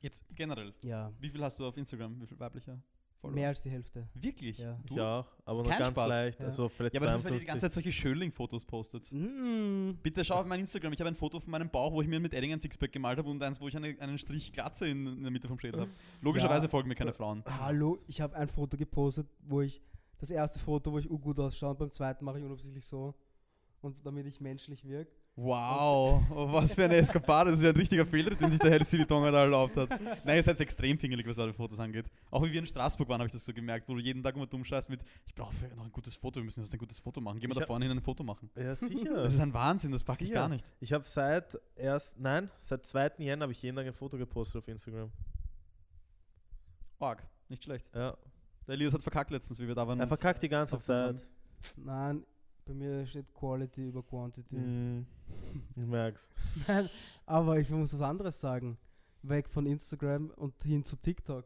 [0.00, 0.74] Jetzt generell.
[0.82, 1.12] Ja.
[1.18, 2.20] Wie viel hast du auf Instagram?
[2.20, 2.78] Wie viel weiblicher?
[3.20, 3.34] Follower?
[3.34, 4.08] Mehr als die Hälfte.
[4.14, 4.58] Wirklich?
[4.58, 4.78] Ja.
[4.86, 4.94] Du?
[4.94, 6.08] Ich auch, aber nur Kein ganz Spaß.
[6.08, 6.40] leicht.
[6.40, 6.46] Ja.
[6.46, 7.46] Also vielleicht Ja, aber das ist, weil ihr die 52.
[7.46, 9.12] ganze Zeit solche Schönling-Fotos postet.
[9.12, 9.92] Mm.
[10.02, 10.92] Bitte schau auf mein Instagram.
[10.92, 13.18] Ich habe ein Foto von meinem Bauch, wo ich mir mit Edding ein Sixpack gemalt
[13.18, 15.80] habe und eins, wo ich eine, einen Strich Glatze in, in der Mitte vom Schädel
[15.82, 15.90] habe.
[16.22, 16.70] Logischerweise Ja.
[16.70, 17.44] folgen mir keine Frauen.
[17.46, 19.82] Hallo, ich habe ein Foto gepostet, wo ich
[20.18, 23.14] das erste Foto, wo ich gut ausschaue und beim zweiten mache ich unabsichtlich so.
[23.82, 25.12] Und damit ich menschlich wirke.
[25.42, 26.22] Wow,
[26.52, 27.50] was für eine Eskapade.
[27.50, 29.88] Das ist ja ein richtiger Fehler, den sich der Herr Silitonga da erlaubt hat.
[30.22, 32.04] Nein, ihr seid extrem pingelig, was eure Fotos angeht.
[32.30, 34.36] Auch wie wir in Straßburg waren, habe ich das so gemerkt, wo du jeden Tag
[34.36, 37.00] immer dumm scheißt mit, ich brauche noch ein gutes Foto, wir müssen jetzt ein gutes
[37.00, 37.40] Foto machen.
[37.40, 38.50] Geh mal Ich da vorne hin ein Foto machen.
[38.54, 39.14] Ja, sicher.
[39.14, 40.66] Das ist ein Wahnsinn, das packe ich gar nicht.
[40.78, 43.12] Ich habe seit erst, nein, seit 2.
[43.16, 45.10] Jänner habe ich jeden Tag ein Foto gepostet auf Instagram.
[46.98, 47.90] Org, nicht schlecht.
[47.94, 48.14] Ja.
[48.66, 50.00] Der Elias hat verkackt letztens, wie wir da waren.
[50.00, 51.16] Er verkackt die ganze Zeit.
[51.78, 52.26] Nein,
[52.70, 54.56] bei mir steht Quality über Quantity.
[54.56, 55.06] Mhm.
[55.74, 56.30] Ich merk's.
[56.68, 56.88] Nein,
[57.26, 58.78] aber ich muss was anderes sagen.
[59.22, 61.44] Weg von Instagram und hin zu TikTok.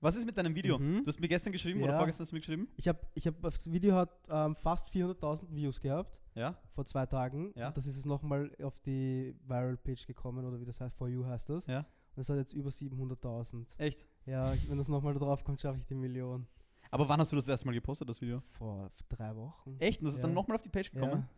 [0.00, 0.78] Was ist mit deinem Video?
[0.78, 1.02] Mhm.
[1.02, 1.98] Du hast mir gestern geschrieben oder Ja.
[1.98, 2.68] vorgestern hast du mir geschrieben?
[2.76, 6.56] Ich habe, ich hab, das Video hat ähm, fast 400.000 Views gehabt Ja.
[6.70, 7.52] vor zwei Tagen.
[7.56, 7.68] Ja.
[7.68, 11.08] Und das ist es nochmal auf die Viral Page gekommen oder wie das heißt, For
[11.08, 11.66] You heißt das.
[11.66, 11.80] Ja.
[12.14, 13.66] Und es hat jetzt über 700.000.
[13.78, 14.06] Echt?
[14.26, 16.46] Ja, wenn das nochmal da drauf kommt, schaffe ich die Million.
[16.90, 18.40] Aber wann hast du das erste Mal gepostet, das Video?
[18.58, 19.76] Vor drei Wochen.
[19.78, 20.00] Echt?
[20.00, 20.34] Und das ist dann Ja.
[20.34, 21.12] nochmal auf die Page gekommen?
[21.22, 21.28] Ja.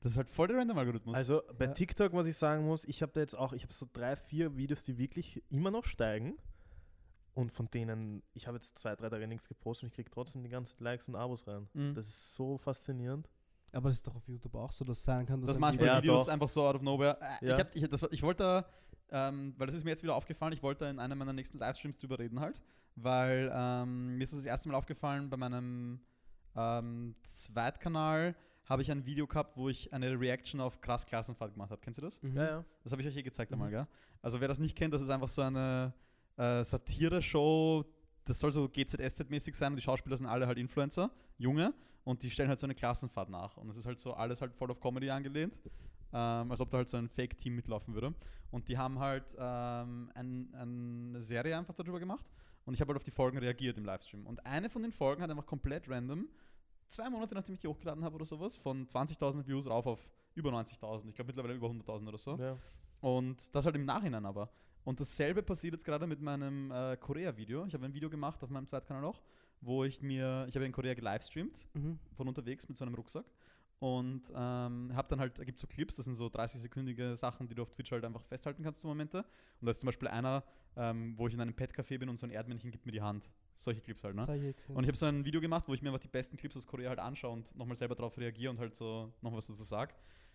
[0.00, 1.16] Das ist halt voll der Random-Algorithmus.
[1.16, 1.72] Also bei Ja.
[1.72, 4.56] TikTok muss ich sagen muss, ich habe da jetzt auch, ich habe so drei, vier
[4.56, 6.36] Videos, die wirklich immer noch steigen.
[7.34, 10.42] Und von denen, ich habe jetzt zwei, drei Tage nichts gepostet und ich kriege trotzdem
[10.42, 11.68] die ganzen Likes und Abos rein.
[11.72, 11.94] Mhm.
[11.94, 13.28] Das ist so faszinierend.
[13.70, 15.86] Aber das ist doch auf YouTube auch so, dass es sein kann, dass dass manchmal
[15.86, 16.32] Ja, Videos doch.
[16.32, 17.18] einfach so out of nowhere.
[17.40, 17.54] Äh, Ja.
[17.54, 18.66] Ich, hab, ich, das, ich wollte, da,
[19.10, 21.98] ähm, weil das ist mir jetzt wieder aufgefallen, ich wollte in einem meiner nächsten Livestreams
[21.98, 22.62] drüber reden halt,
[22.96, 26.00] weil ähm, mir ist das, das erste Mal aufgefallen bei meinem
[26.56, 28.34] ähm, Zweitkanal
[28.66, 31.80] habe ich ein Video gehabt, wo ich eine Reaction auf krass Klassenfahrt gemacht habe.
[31.80, 32.22] Kennst du das?
[32.22, 32.36] Mhm.
[32.36, 32.64] Ja, ja.
[32.82, 33.54] Das habe ich euch hier gezeigt Mhm.
[33.54, 33.86] einmal, gell?
[34.20, 35.94] Also wer das nicht kennt, das ist einfach so eine
[36.36, 37.84] äh, Satire-Show,
[38.24, 41.72] das soll so GZSZ-mäßig sein und die Schauspieler sind alle halt Influencer, junge,
[42.04, 43.56] und die stellen halt so eine Klassenfahrt nach.
[43.56, 45.54] Und es ist halt so alles halt voll auf Comedy angelehnt,
[46.12, 48.14] ähm, als ob da halt so ein Fake-Team mitlaufen würde.
[48.50, 52.30] Und die haben halt ähm, ein, eine Serie einfach darüber gemacht
[52.64, 54.26] und ich habe halt auf die Folgen reagiert im Livestream.
[54.26, 56.28] Und eine von den Folgen hat einfach komplett random,
[56.86, 60.50] zwei Monate nachdem ich die hochgeladen habe oder sowas, von 20.000 Views rauf auf über
[60.50, 61.08] 90.000.
[61.08, 62.36] Ich glaube mittlerweile über 100.000 oder so.
[62.36, 62.56] Ja.
[63.00, 64.50] Und das halt im Nachhinein aber.
[64.84, 67.66] Und dasselbe passiert jetzt gerade mit meinem äh, Korea-Video.
[67.66, 69.20] Ich habe ein Video gemacht auf meinem Zweitkanal auch,
[69.60, 71.98] wo ich mir, ich habe in Korea gelivestreamt Mhm.
[72.16, 73.26] von unterwegs mit so einem Rucksack
[73.80, 77.46] und ähm, habe dann halt, da gibt es so Clips, das sind so 30-sekündige Sachen,
[77.46, 79.18] die du auf Twitch halt einfach festhalten kannst, so Momente.
[79.18, 80.42] Und da ist zum Beispiel einer,
[80.76, 83.30] ähm, wo ich in einem Pet-Café bin und so ein Erdmännchen gibt mir die Hand.
[83.54, 84.22] Solche Clips halt, ne?
[84.22, 84.56] Hab ich.
[84.68, 86.66] Und ich habe so ein Video gemacht, wo ich mir einfach die besten Clips aus
[86.66, 89.94] Korea halt anschaue und nochmal selber darauf reagiere und halt so noch was dazu sage.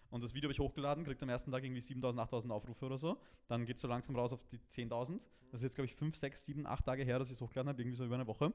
[0.10, 2.97] Und das Video habe ich hochgeladen, kriegt am ersten Tag irgendwie 7.000, 8.000 Aufrufe oder
[2.97, 3.17] so.
[3.47, 5.19] Dann geht es so langsam raus auf die 10.000.
[5.49, 7.69] Das ist jetzt, glaube ich, 5, 6, 7, 8 Tage her, dass ich es hochgeladen
[7.69, 8.53] habe, irgendwie so über eine Woche.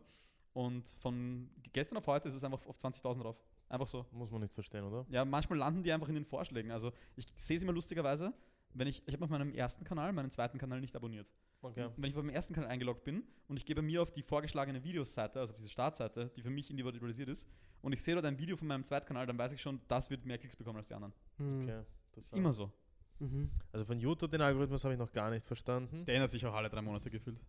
[0.53, 3.37] Und von gestern auf heute ist es einfach auf 20.000 drauf.
[3.69, 4.07] Einfach so.
[4.13, 5.07] Muss man nicht verstehen, oder?
[5.11, 6.71] Ja, manchmal landen die einfach in den Vorschlägen.
[6.71, 8.33] Also ich sehe es immer lustigerweise,
[8.75, 11.33] wenn ich, ich habe auf meinem ersten Kanal meinen zweiten Kanal nicht abonniert.
[11.61, 11.85] Okay.
[11.85, 14.11] Und wenn ich auf meinem ersten Kanal eingeloggt bin und ich gehe bei mir auf
[14.11, 17.49] die vorgeschlagene Videoseite, also auf diese Startseite, die für mich individualisiert ist,
[17.81, 20.25] und ich sehe dort ein Video von meinem Zweitkanal, dann weiß ich schon, das wird
[20.25, 21.13] mehr Klicks bekommen als die anderen.
[21.39, 21.83] Okay.
[22.13, 22.73] Das ist immer so.
[23.19, 23.51] Mhm.
[23.73, 26.05] Also von YouTube den Algorithmus habe ich noch gar nicht verstanden.
[26.05, 27.41] Der ändert sich auch alle drei Monate gefühlt.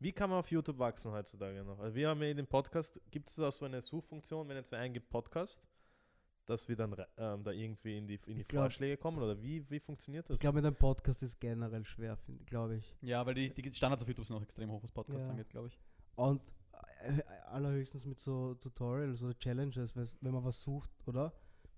[0.00, 1.78] Wie kann man auf YouTube wachsen heutzutage noch?
[1.78, 4.70] Also wir haben ja in dem Podcast, gibt es da so eine Suchfunktion, wenn jetzt
[4.72, 5.62] wer eingibt Podcast,
[6.46, 9.18] dass wir dann re- ähm, da irgendwie in die, in die glaub- Vorschläge kommen?
[9.18, 10.34] Oder wie, wie funktioniert das?
[10.34, 12.94] Ich glaube, mit einem Podcast ist generell schwer, glaube ich.
[13.00, 15.30] Ja, weil die, die Standards auf YouTube sind auch extrem hoch, was Podcasts Ja.
[15.30, 15.78] angeht, glaube ich.
[16.16, 16.42] Und
[17.00, 21.32] äh, allerhöchstens mit so Tutorials oder Challenges, wenn man was sucht, oder?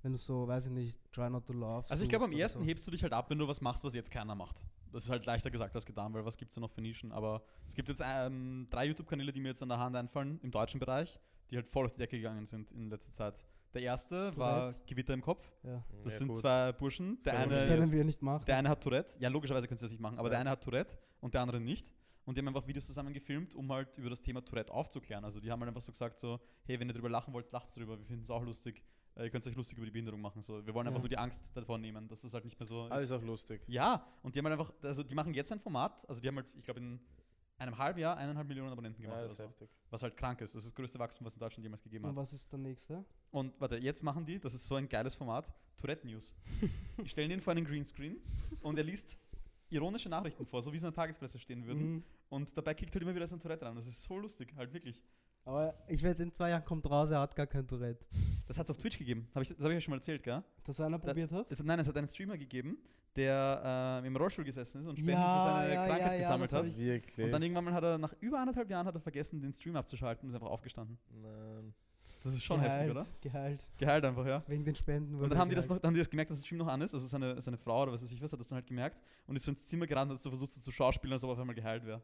[0.06, 1.90] Wenn du so, weiß ich nicht, try not to laugh.
[1.90, 2.64] Also ich glaube, am ersten so.
[2.64, 4.62] hebst du dich halt ab, wenn du was machst, was jetzt keiner macht.
[4.92, 7.10] Das ist halt leichter gesagt als getan, weil was gibt es da noch für Nischen?
[7.10, 10.52] Aber es gibt jetzt ähm, drei YouTube-Kanäle, die mir jetzt an der Hand einfallen, im
[10.52, 11.18] deutschen Bereich,
[11.50, 13.44] die halt voll auf die Decke gegangen sind in letzter Zeit.
[13.74, 14.80] Der erste war Tourette.
[14.86, 15.50] Gewitter im Kopf.
[15.64, 15.82] Ja.
[16.04, 16.38] Das Ja, sind gut.
[16.38, 17.20] zwei Burschen.
[17.24, 18.44] Der Das eine, können wir nicht machen.
[18.46, 19.18] der eine hat Tourette.
[19.18, 20.34] Ja, logischerweise könntest du das nicht machen, aber Ja.
[20.34, 21.90] der eine hat Tourette und der andere nicht.
[22.24, 25.24] Und die haben einfach Videos zusammen gefilmt, um halt über das Thema Tourette aufzuklären.
[25.24, 27.74] Also die haben halt einfach so gesagt, so, hey, wenn ihr drüber lachen wollt, lacht
[27.76, 28.82] drüber, wir finden es auch lustig.
[29.16, 30.42] Äh, ihr könnt euch lustig über die Behinderung machen.
[30.42, 30.64] So.
[30.66, 31.02] Wir wollen einfach Ja.
[31.02, 33.62] nur die Angst davor nehmen, dass das halt nicht mehr so Alles auch lustig.
[33.66, 36.36] ja, und die haben halt einfach, also die machen jetzt ein Format, also die haben
[36.36, 37.00] halt, ich glaube, in
[37.58, 39.44] einem halben Jahr eineinhalb Millionen Abonnenten gemacht Ja, so.
[39.44, 39.64] ist.
[39.88, 40.54] Was halt krank ist.
[40.54, 42.16] Das ist das größte Wachstum, was in Deutschland jemals gegeben Und hat.
[42.16, 43.04] was ist der nächste?
[43.30, 46.34] Und warte, jetzt machen die, das ist so ein geiles Format, Tourette News.
[47.02, 48.18] die stellen ihn vor einen Greenscreen
[48.60, 49.16] und er liest
[49.70, 51.94] ironische Nachrichten vor, so wie es in der Tagespresse stehen würden.
[51.94, 52.04] Mhm.
[52.28, 53.74] Und dabei kickt halt immer wieder so ein Tourette rein.
[53.74, 55.02] Das ist so lustig, halt wirklich.
[55.46, 58.04] Aber ich werde in zwei Jahren kommt raus, er hat gar kein Tourette.
[58.48, 59.28] Das hat es auf Twitch gegeben.
[59.32, 60.42] Hab ich, das habe ich euch schon mal erzählt, gell?
[60.64, 61.46] Dass einer Da- probiert hat?
[61.50, 62.76] Es, hat- nein, es hat einen Streamer gegeben,
[63.14, 66.18] der äh, im Rollstuhl gesessen ist und Spenden Ja, für seine ja, Krankheit ja, ja,
[66.18, 67.24] gesammelt das hat.
[67.24, 69.76] Und dann irgendwann mal hat er nach über anderthalb Jahren hat er vergessen, den Stream
[69.76, 70.98] abzuschalten und ist einfach aufgestanden.
[71.22, 71.72] Nein.
[72.24, 73.06] Das ist schon heftig, oder?
[73.20, 73.60] Geheilt.
[73.78, 74.42] Geheilt einfach, ja.
[74.48, 75.14] Wegen den Spenden.
[75.14, 76.66] Und dann haben die, das noch, dann haben die das gemerkt, dass der Stream noch
[76.66, 76.92] an ist.
[76.92, 79.36] Also seine, seine Frau oder was weiß ich was hat das dann halt gemerkt und
[79.36, 81.32] ist so ins Zimmer gerannt und hat so versucht so zu schauspielen, als ob er
[81.34, 82.02] auf einmal geheilt wäre.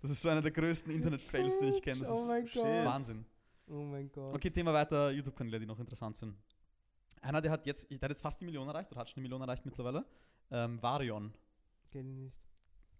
[0.00, 2.00] Das ist so einer der größten Internet-Fails, den ich kenne.
[2.00, 2.64] Das Oh mein ist Gott.
[2.64, 3.24] Wahnsinn.
[3.66, 4.34] Oh mein Gott.
[4.34, 6.36] Okay, Thema weiter, YouTube-Kanäle, die noch interessant sind.
[7.20, 9.22] Einer, der hat jetzt, der hat jetzt fast die Million erreicht oder hat schon eine
[9.22, 10.04] Million erreicht mittlerweile.
[10.50, 11.32] Ähm, Varion.
[11.90, 12.36] Kenn ich nicht.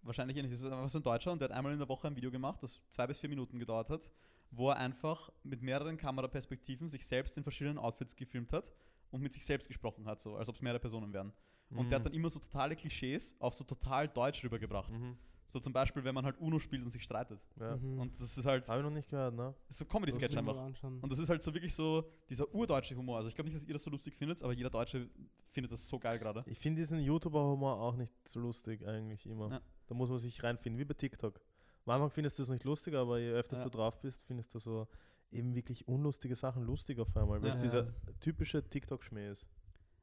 [0.01, 0.51] wahrscheinlich ähnlich.
[0.51, 2.29] Das ist einfach so ein Deutscher und der hat einmal in der Woche ein Video
[2.29, 4.11] gemacht, das zwei bis vier Minuten gedauert hat,
[4.51, 8.71] wo er einfach mit mehreren Kameraperspektiven sich selbst in verschiedenen Outfits gefilmt hat
[9.11, 11.31] und mit sich selbst gesprochen hat, so als ob es mehrere Personen wären.
[11.71, 14.91] Und der hat dann immer so totale Klischees auf so total deutsch rübergebracht.
[14.91, 15.17] Mhm.
[15.49, 17.39] So zum Beispiel, wenn man halt Uno spielt und sich streitet.
[17.59, 17.75] Ja.
[17.75, 17.99] Mhm.
[18.01, 19.55] Und das ist halt Habe ich noch nicht gehört, ne?
[19.67, 20.55] so Muss Comedy-Sketch einfach.
[20.83, 23.17] Und das ist halt so wirklich so dieser urdeutsche Humor.
[23.17, 25.09] Also ich glaube nicht, dass ihr das so lustig findet, aber jeder Deutsche
[25.49, 26.43] findet das so geil gerade.
[26.45, 29.49] Ich finde diesen YouTuber-Humor auch nicht so lustig eigentlich immer.
[29.49, 29.61] Ja.
[29.87, 31.41] Da muss man sich reinfinden, wie bei TikTok.
[31.85, 33.63] Am Anfang findest du es nicht lustig, aber je öfter Ja.
[33.63, 34.87] du drauf bist, findest du so
[35.31, 37.55] eben wirklich unlustige Sachen lustig auf einmal, weil Ja.
[37.55, 37.87] es dieser
[38.19, 39.47] typische TikTok-Schmäh ist.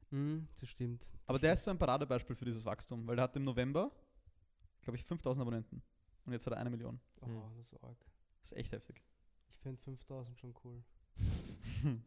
[0.09, 1.07] Mhm, das stimmt.
[1.25, 3.91] Aber der ist so ein Paradebeispiel für dieses Wachstum, weil der hat im November,
[4.87, 5.81] glaube ich, 5000 Abonnenten.
[6.25, 6.99] Und jetzt hat er eine Million.
[7.21, 7.41] Oh, Hm.
[7.57, 7.97] das ist arg.
[8.41, 9.03] Das ist echt heftig.
[9.49, 10.81] Ich fände 5000 schon cool.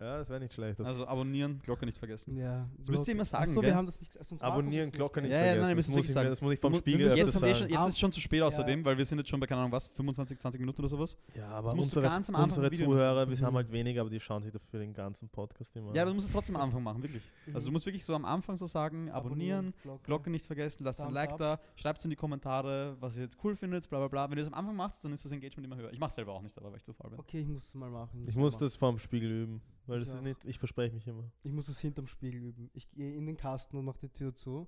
[0.00, 0.80] Ja, das wäre nicht schlecht.
[0.80, 2.36] Also abonnieren, Glocke nicht vergessen.
[2.36, 2.68] Ja.
[2.78, 3.70] Das müsst ihr immer sagen, Achso, gell?
[3.70, 4.26] wir haben das nicht gesagt.
[4.28, 4.90] sonst Abonnieren.
[4.90, 5.60] Glocke nicht Ja, ja, vergessen.
[5.62, 6.26] nein, wir das, müssen muss ich, sagen.
[6.26, 7.54] mir, das muss ich vom Spiegel Jetzt, sagen.
[7.54, 8.84] schon, jetzt ist es schon zu spät außerdem, Ja.
[8.86, 11.16] weil wir sind jetzt schon bei, keine Ahnung was, 25, 20 Minuten oder sowas.
[11.36, 13.42] Ja, aber Das musst du unsere, ganz am Anfang unsere Zuhörer, wir Mhm.
[13.44, 16.08] haben halt weniger, aber die schauen sich dafür den ganzen Podcast immer Ja, aber an.
[16.08, 17.22] du musst es trotzdem am Anfang machen, wirklich.
[17.52, 17.72] Also du Mhm.
[17.74, 20.02] musst wirklich so am Anfang so sagen, abonnieren, Glocke.
[20.04, 23.38] Glocke nicht vergessen, lasst ein Like da, schreibt es in die Kommentare, was ihr jetzt
[23.44, 24.30] cool findet, bla bla bla.
[24.30, 25.92] Wenn ihr das am Anfang macht, dann ist das Engagement immer höher.
[25.92, 27.20] Ich mache selber auch nicht, aber weil ich zu faul bin.
[27.20, 28.24] Okay, ich muss es mal machen.
[28.26, 30.24] Ich muss das vom Spiegel üben, weil Ich das ist auch.
[30.24, 31.30] nicht, ich verspreche mich immer.
[31.42, 32.70] Ich muss es hinterm Spiegel üben.
[32.74, 34.66] Ich gehe in den Kasten und mache die Tür zu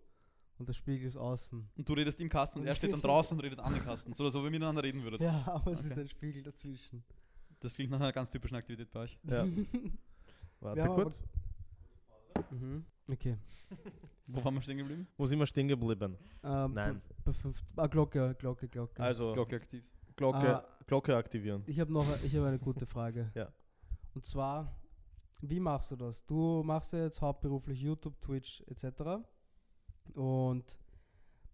[0.59, 1.69] und der Spiegel ist außen.
[1.77, 4.13] Und du redest im Kasten und er steht dann draußen und redet an den Kasten.
[4.13, 5.23] So, als ob ihr miteinander reden würdet.
[5.23, 7.05] Ja, aber es ist ein Spiegel dazwischen.
[7.61, 9.19] Das klingt nach einer ganz typischen Aktivität bei euch.
[9.25, 9.47] Ja.
[10.61, 11.23] Wir Warte kurz.
[12.51, 12.85] Mhm.
[13.09, 13.37] Okay.
[14.27, 15.07] Wo waren wir stehen geblieben?
[15.17, 16.17] Wo sind wir stehen geblieben?
[16.43, 17.01] Ähm, Nein.
[17.09, 19.03] Bei, bei fünf, ah, Glocke, Glocke, Glocke.
[19.03, 19.85] Also, Glocke aktiv.
[20.17, 20.69] Glocke, Ah.
[20.87, 21.63] Glocke aktivieren.
[21.67, 23.31] Ich habe noch ich hab eine gute Frage.
[23.35, 23.53] Ja.
[24.15, 24.75] Und zwar,
[25.41, 26.25] wie machst du das?
[26.27, 29.25] Du machst ja jetzt hauptberuflich YouTube, Twitch etc.
[30.15, 30.79] Und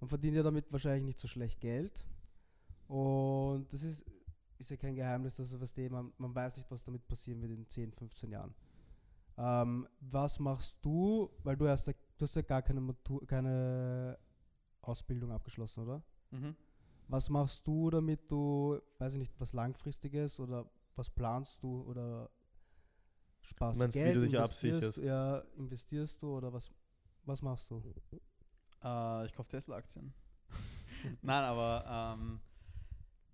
[0.01, 2.07] man verdient ja damit wahrscheinlich nicht so schlecht Geld.
[2.89, 4.05] Und das ist,
[4.59, 7.53] ist ja kein Geheimnis, dass was dem, man, man weiß nicht, was damit passieren wird
[7.53, 8.55] in 10, 15 Jahren.
[9.39, 14.19] Ähm, was machst du, weil du hast ja, du hast ja gar keine, Matur, keine
[14.83, 16.03] Ausbildung abgeschlossen, oder?
[16.31, 16.55] Mhm.
[17.09, 22.31] Was machst du, damit du, weiß ich nicht, was langfristiges oder was planst du oder
[23.43, 24.17] sparst Meinst, du wie Geld?
[24.17, 24.99] du dich investierst- absicherst?
[25.05, 26.71] Ja, investierst du oder was,
[27.25, 27.83] was machst du?
[28.85, 30.13] Äh, ich kaufe Tesla-Aktien.
[31.23, 32.41] Nein, aber ähm,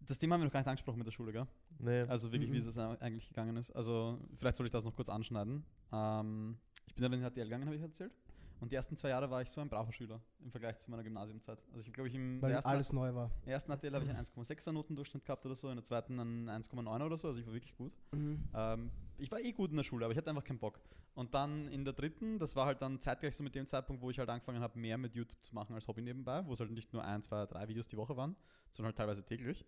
[0.01, 1.47] das Thema haben wir noch gar nicht angesprochen mit der Schule, gell?
[1.79, 2.01] Nee.
[2.03, 2.69] Also wirklich, wie Mhm.
[2.69, 3.71] es jetzt eigentlich gegangen ist.
[3.73, 5.65] Also vielleicht soll ich das noch kurz anschneiden.
[5.93, 8.13] Ähm, ich bin dann in HTL gegangen, habe ich erzählt.
[8.61, 11.05] Und die ersten zwei Jahre war ich so ein braver Schüler im Vergleich zu meiner
[11.05, 11.59] Gymnasiumzeit.
[11.73, 13.31] Also ich glaube, ich im Weil ersten, alles neu war.
[13.45, 16.49] der ersten HTL habe ich einen 1,6er Notendurchschnitt gehabt oder so, in der zweiten einen
[16.51, 17.93] 1,9 oder so, also ich war wirklich gut.
[18.13, 20.81] Ähm, ich war eh gut in der Schule, aber ich hatte einfach keinen Bock.
[21.15, 24.11] Und dann in der dritten, das war halt dann zeitgleich so mit dem Zeitpunkt, wo
[24.11, 26.71] ich halt angefangen habe, mehr mit YouTube zu machen als Hobby nebenbei, wo es halt
[26.71, 28.37] nicht nur ein, zwei, drei Videos die Woche waren,
[28.71, 29.65] sondern halt teilweise täglich.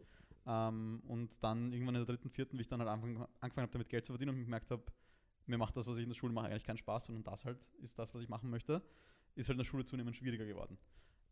[0.47, 3.73] Ähm, und dann irgendwann in der dritten, vierten, wie ich dann halt angefangen, angefangen habe,
[3.73, 4.83] damit Geld zu verdienen und gemerkt habe,
[5.51, 7.59] mir macht das, was ich in der Schule mache, eigentlich keinen Spaß, sondern das halt
[7.83, 8.83] ist das, was ich machen möchte,
[9.35, 10.79] ist halt in der Schule zunehmend schwieriger geworden.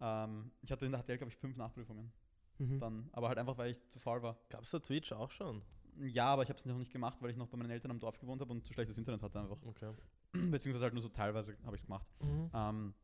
[0.00, 2.12] Ähm, ich hatte in der HTL, glaube ich, fünf Nachprüfungen.
[2.58, 2.80] Mhm.
[2.80, 4.38] Dann, aber halt einfach, weil ich zu faul war.
[4.48, 5.62] Gab es da Twitch auch schon?
[6.00, 7.98] Ja, aber ich habe es noch nicht gemacht, weil ich noch bei meinen Eltern am
[7.98, 9.58] Dorf gewohnt habe und zu schlechtes Internet hatte einfach.
[9.64, 9.92] Okay.
[10.32, 12.06] Beziehungsweise halt nur so teilweise habe ich es gemacht.
[12.20, 12.94] Ähm,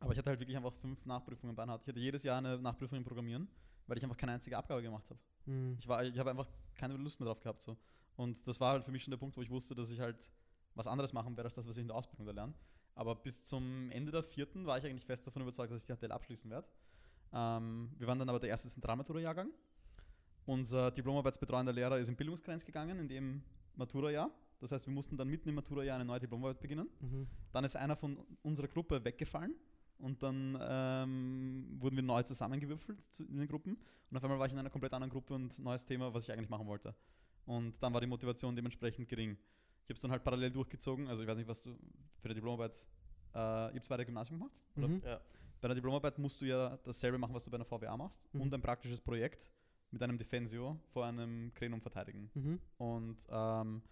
[0.00, 2.98] aber ich hatte halt wirklich einfach fünf Nachprüfungen bei Ich hatte jedes Jahr eine Nachprüfung
[2.98, 3.48] im Programmieren,
[3.86, 5.18] weil ich einfach keine einzige Abgabe gemacht habe.
[5.46, 5.76] Mhm.
[5.78, 7.60] Ich, war- ich habe einfach keine Lust mehr drauf gehabt.
[7.60, 7.76] So.
[8.18, 10.30] Und das war halt für mich schon der Punkt, wo ich wusste, dass ich halt
[10.74, 12.52] was anderes machen werde, als das, was ich in der Ausbildung da lerne.
[12.96, 15.94] Aber bis zum Ende der vierten war ich eigentlich fest davon überzeugt, dass ich die
[15.94, 16.66] HTL abschließen werde.
[17.32, 19.50] Ähm, wir waren dann aber der erste Zentralmatura-Jahrgang.
[20.46, 23.42] Unser diplomarbeitsbetreuender Lehrer ist in Bildungsgrenz gegangen in dem
[23.76, 24.30] Matura-Jahr.
[24.60, 26.88] Das heißt, wir mussten dann mitten im Matura-Jahr eine neue Diplomarbeit beginnen.
[27.00, 27.28] Mhm.
[27.52, 29.54] Dann ist einer von unserer Gruppe weggefallen
[29.98, 33.76] und dann ähm, wurden wir neu zusammengewürfelt zu- in den Gruppen
[34.10, 36.32] und auf einmal war ich in einer komplett anderen Gruppe und neues Thema, was ich
[36.32, 36.94] eigentlich machen wollte.
[37.48, 39.32] Und dann war die Motivation dementsprechend gering.
[39.84, 41.74] Ich habe es dann halt parallel durchgezogen, also ich weiß nicht, was du
[42.20, 42.84] für die Diplomarbeit,
[43.34, 44.62] äh, ihr habt beide Gymnasium gemacht?
[44.76, 44.88] Oder?
[44.88, 45.02] Mhm.
[45.02, 45.18] Ja.
[45.60, 48.40] Bei der Diplomarbeit musst du ja dasselbe machen, was du bei einer VWA machst Mhm.
[48.42, 49.50] und ein praktisches Projekt
[49.90, 52.60] mit einem Defensio vor einem Gremium verteidigen Mhm.
[52.76, 53.82] und ähm,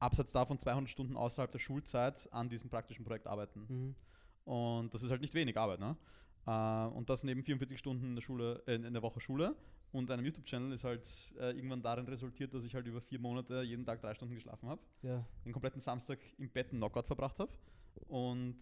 [0.00, 3.64] abseits davon 200 Stunden außerhalb der Schulzeit an diesem praktischen Projekt arbeiten.
[3.68, 3.94] Mhm.
[4.52, 5.96] Und das ist halt nicht wenig Arbeit, ne?
[6.46, 9.54] Äh, und das neben 44 Stunden in der Schule, äh, in der Woche Schule
[9.92, 11.06] und einem YouTube-Channel ist halt
[11.38, 14.68] äh, irgendwann darin resultiert, dass ich halt über vier Monate jeden Tag drei Stunden geschlafen
[14.68, 15.24] habe, Ja.
[15.44, 17.52] den kompletten Samstag im Bett einen Knockout verbracht habe
[18.06, 18.58] und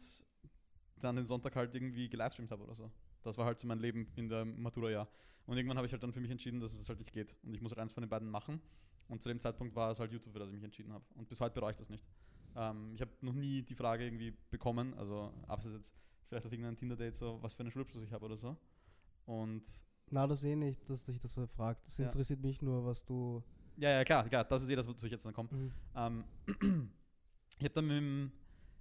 [1.00, 2.90] dann den Sonntag halt irgendwie gelivestreamt habe oder so.
[3.22, 5.08] Das war halt so mein Leben in der Matura-Jahr.
[5.46, 7.36] Und irgendwann habe ich halt dann für mich entschieden, dass es halt nicht geht.
[7.42, 8.60] Und ich muss halt eins von den beiden machen.
[9.08, 11.04] Und zu dem Zeitpunkt war es halt YouTube, für das ich mich entschieden habe.
[11.14, 12.04] Und bis heute bereue ich das nicht.
[12.56, 15.94] Ähm, ich habe noch nie die Frage irgendwie bekommen, also abseits jetzt
[16.28, 18.56] vielleicht auf irgendeinem Tinder-Date, so, was für einen Schulabschluss ich habe oder so.
[19.26, 19.62] Und
[20.10, 21.84] Na, das eh nicht, dass dich das so fragt.
[21.86, 22.06] Das Ja.
[22.06, 23.42] interessiert mich nur, was du.
[23.76, 25.48] ja, ja, klar, klar, das ist eh das, wozu ich jetzt dann komme.
[25.52, 25.72] Mhm.
[25.94, 26.24] Ähm,
[27.58, 28.32] ich habe dann mit dem,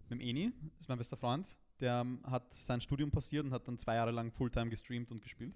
[0.09, 3.51] mit dem Eni, das ist mein bester Freund, der ähm, hat sein Studium passiert und
[3.51, 5.55] hat dann zwei Jahre lang Fulltime gestreamt und gespielt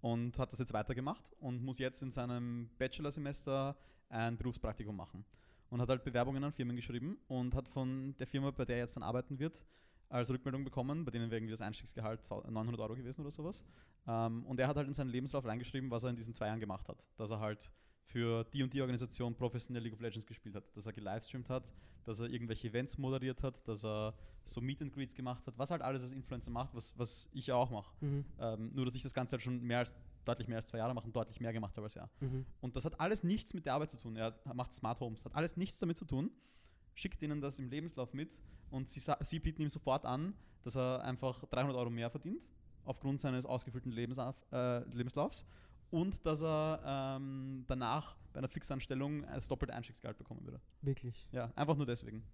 [0.00, 3.76] und hat das jetzt weitergemacht und muss jetzt in seinem Bachelorsemester
[4.10, 5.24] ein Berufspraktikum machen
[5.70, 8.82] und hat halt Bewerbungen an Firmen geschrieben und hat von der Firma, bei der er
[8.82, 9.64] jetzt dann arbeiten wird,
[10.08, 13.64] als Rückmeldung bekommen, bei denen wäre irgendwie das Einstiegsgehalt 900 Euro gewesen oder sowas.
[14.06, 16.60] Ähm, und er hat halt in seinen Lebenslauf reingeschrieben, was er in diesen zwei Jahren
[16.60, 17.08] gemacht hat.
[17.16, 17.70] Dass er halt
[18.08, 21.70] für die und die Organisation professionell League of Legends gespielt hat, dass er gelivestreamt hat,
[22.04, 25.70] dass er irgendwelche Events moderiert hat, dass er so Meet and Greets gemacht hat, was
[25.70, 27.92] halt alles als Influencer macht, was, was ich ja auch mache.
[28.00, 28.24] Mhm.
[28.38, 29.94] Ähm, nur, dass ich das Ganze halt schon mehr als,
[30.24, 32.10] deutlich mehr als zwei Jahre mache und deutlich mehr gemacht habe als er.
[32.20, 32.46] Mhm.
[32.60, 34.16] Und das hat alles nichts mit der Arbeit zu tun.
[34.16, 36.30] Er macht Smart Homes, hat alles nichts damit zu tun,
[36.94, 38.38] schickt ihnen das im Lebenslauf mit
[38.70, 42.42] und sie, sie bieten ihm sofort an, dass er einfach 300 Euro mehr verdient,
[42.84, 45.44] aufgrund seines ausgefüllten Lebenslauf, äh, Lebenslaufs
[45.90, 50.60] und dass er ähm, danach bei einer Fixanstellung das doppelte Einstiegsgehalt bekommen würde.
[50.82, 51.26] Wirklich.
[51.32, 52.24] Ja, einfach nur deswegen.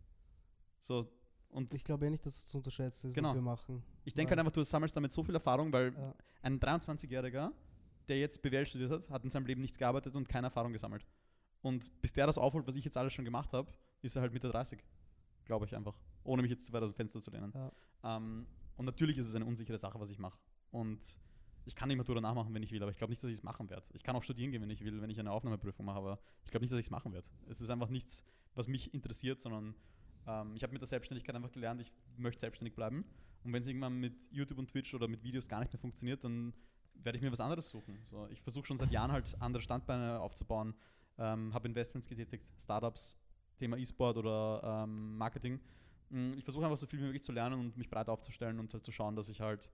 [0.80, 1.08] So,
[1.50, 3.28] und Ich glaube eh nicht, dass es zu unterschätzen ist, Genau.
[3.30, 3.84] was wir machen.
[4.04, 4.36] ich denke Ja.
[4.36, 6.14] halt einfach, du sammelst damit so viel Erfahrung, weil Ja.
[6.42, 7.52] ein 23-Jähriger,
[8.08, 11.06] der jetzt BWL studiert hat, hat in seinem Leben nichts gearbeitet und keine Erfahrung gesammelt.
[11.62, 13.70] Und bis der das aufholt, was ich jetzt alles schon gemacht habe,
[14.02, 14.82] ist er halt Mitte 30.
[15.46, 15.98] Glaube ich einfach.
[16.24, 17.52] Ohne mich jetzt zu weit aus dem Fenster zu lehnen.
[17.54, 17.72] Ja.
[18.16, 20.38] Ähm, Und natürlich ist es eine unsichere Sache, was ich mache.
[20.70, 21.00] Und
[21.64, 23.42] ich kann die Matura nachmachen, wenn ich will, aber ich glaube nicht, dass ich es
[23.42, 23.86] machen werde.
[23.94, 26.50] Ich kann auch studieren gehen, wenn ich will, wenn ich eine Aufnahmeprüfung mache, aber ich
[26.50, 27.26] glaube nicht, dass ich es machen werde.
[27.48, 29.74] Es ist einfach nichts, was mich interessiert, sondern
[30.26, 33.04] ähm, ich habe mit der Selbstständigkeit einfach gelernt, ich möchte selbstständig bleiben.
[33.44, 36.24] Und wenn es irgendwann mit YouTube und Twitch oder mit Videos gar nicht mehr funktioniert,
[36.24, 36.52] dann
[36.94, 37.98] werde ich mir was anderes suchen.
[38.04, 40.74] So, ich versuche schon seit Jahren halt andere Standbeine aufzubauen,
[41.18, 43.16] ähm, habe Investments getätigt, Startups,
[43.58, 45.60] Thema E-Sport oder ähm, Marketing.
[46.14, 48.72] Mm, Ich versuche einfach so viel wie möglich zu lernen und mich breit aufzustellen und
[48.72, 49.68] halt zu schauen, dass ich halt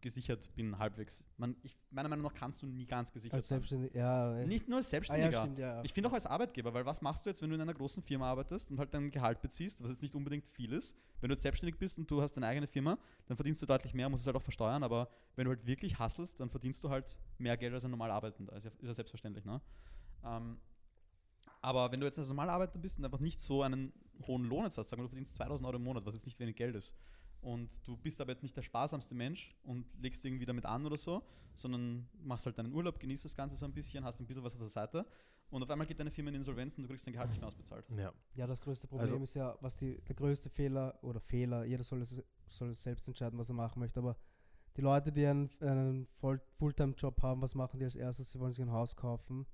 [0.00, 1.24] gesichert bin, halbwegs.
[1.36, 3.90] Man, ich, meiner Meinung nach kannst du nie ganz gesichert Als sein.
[3.92, 4.32] Ja.
[4.46, 5.30] Nicht nur als ah, Selbstständiger.
[5.32, 5.74] ja, stimmt, ja.
[5.76, 5.84] ja.
[5.84, 8.02] Ich finde auch als Arbeitgeber, weil was machst du jetzt, wenn du in einer großen
[8.02, 10.96] Firma arbeitest und halt dein Gehalt beziehst, was jetzt nicht unbedingt viel ist?
[11.20, 13.92] Wenn du jetzt selbstständig bist und du hast deine eigene Firma, dann verdienst du deutlich
[13.92, 16.88] mehr, musst es halt auch versteuern, aber wenn du halt wirklich hustlest, dann verdienst du
[16.88, 18.54] halt mehr Geld als ein normal Arbeitender.
[18.54, 19.60] Ist ja, ist ja selbstverständlich, ne?
[20.24, 20.58] Ähm,
[21.60, 23.92] aber wenn du jetzt als normal Arbeiter bist und einfach nicht so einen
[24.26, 26.38] hohen Lohn jetzt hast, sagen wir, du verdienst 2000 Euro im Monat, was jetzt nicht
[26.38, 26.94] wenig Geld ist,
[27.40, 30.96] und du bist aber jetzt nicht der sparsamste Mensch und legst irgendwie damit an oder
[30.96, 31.22] so,
[31.54, 34.54] sondern machst halt deinen Urlaub, genießt das Ganze so ein bisschen, hast ein bisschen was
[34.54, 35.06] auf der Seite
[35.50, 37.48] und auf einmal geht deine Firma in Insolvenz und du kriegst dein Gehalt nicht mehr
[37.48, 37.88] ausbezahlt.
[37.96, 38.12] Ja.
[38.34, 41.84] Ja, das größte Problem Also- ist ja, was die, der größte Fehler oder Fehler, jeder
[41.84, 44.16] soll es, soll es selbst entscheiden, was er machen möchte, aber
[44.76, 48.30] die Leute, die einen, einen Fulltime-Job haben, was machen die als erstes?
[48.30, 49.46] Sie wollen sich ein Haus kaufen,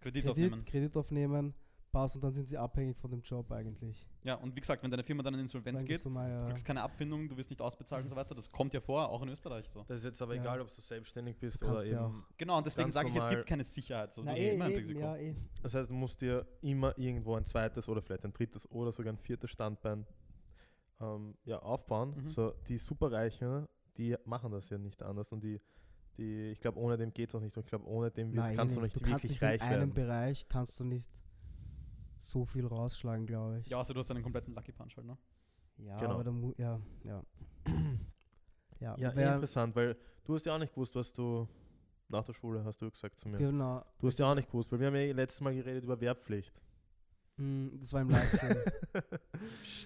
[0.00, 0.64] Kredit, Kredit, aufnehmen.
[0.64, 1.54] Kredit aufnehmen,
[1.90, 4.06] passen, dann sind sie abhängig von dem Job eigentlich.
[4.22, 6.34] Ja, und wie gesagt, wenn deine Firma dann in Insolvenz Dann geht, du mal, du
[6.34, 9.08] ja, kriegst keine Abfindung, du wirst nicht ausbezahlt und so weiter, das kommt ja vor,
[9.08, 9.84] auch in Österreich so.
[9.88, 10.42] Das ist jetzt aber Ja.
[10.42, 12.26] egal, ob du selbstständig bist Du oder kannst ja eben.
[12.36, 14.12] Genau, und deswegen sage ich, es gibt keine Sicherheit.
[14.12, 14.20] So.
[14.20, 15.00] Du Na, hast eh, immer ein eben, Risiko.
[15.00, 15.34] ja, eh.
[15.62, 19.12] Das heißt, du musst dir immer irgendwo ein zweites oder vielleicht ein drittes oder sogar
[19.12, 20.06] ein viertes Standbein
[21.00, 22.14] ähm, ja, aufbauen.
[22.16, 22.28] Mhm.
[22.28, 25.60] So, die Superreichen, die machen das ja nicht anders und die,
[26.18, 27.56] die ich glaube, ohne dem geht es auch nicht.
[27.56, 28.94] Und ich glaube, ohne dem wirst, Nein, kannst du nicht.
[28.94, 29.94] nicht du wirklich nicht reich in einem werden.
[29.94, 31.08] Bereich kannst du nicht
[32.18, 33.68] so viel rausschlagen, glaube ich.
[33.68, 35.16] Ja, also du hast einen kompletten Lucky Punch halt, ne?
[35.78, 36.14] Ja, Genau.
[36.14, 37.22] aber da mu ja, ja.
[38.80, 41.46] ja, Ja, eh interessant, weil du hast ja auch nicht gewusst, was du
[42.08, 43.38] nach der Schule hast du gesagt zu mir.
[43.38, 43.84] genau.
[43.98, 46.60] Du hast ja auch nicht gewusst, weil wir haben ja letztes Mal geredet über Wehrpflicht.
[47.36, 48.56] Mm, Das war im Livestream.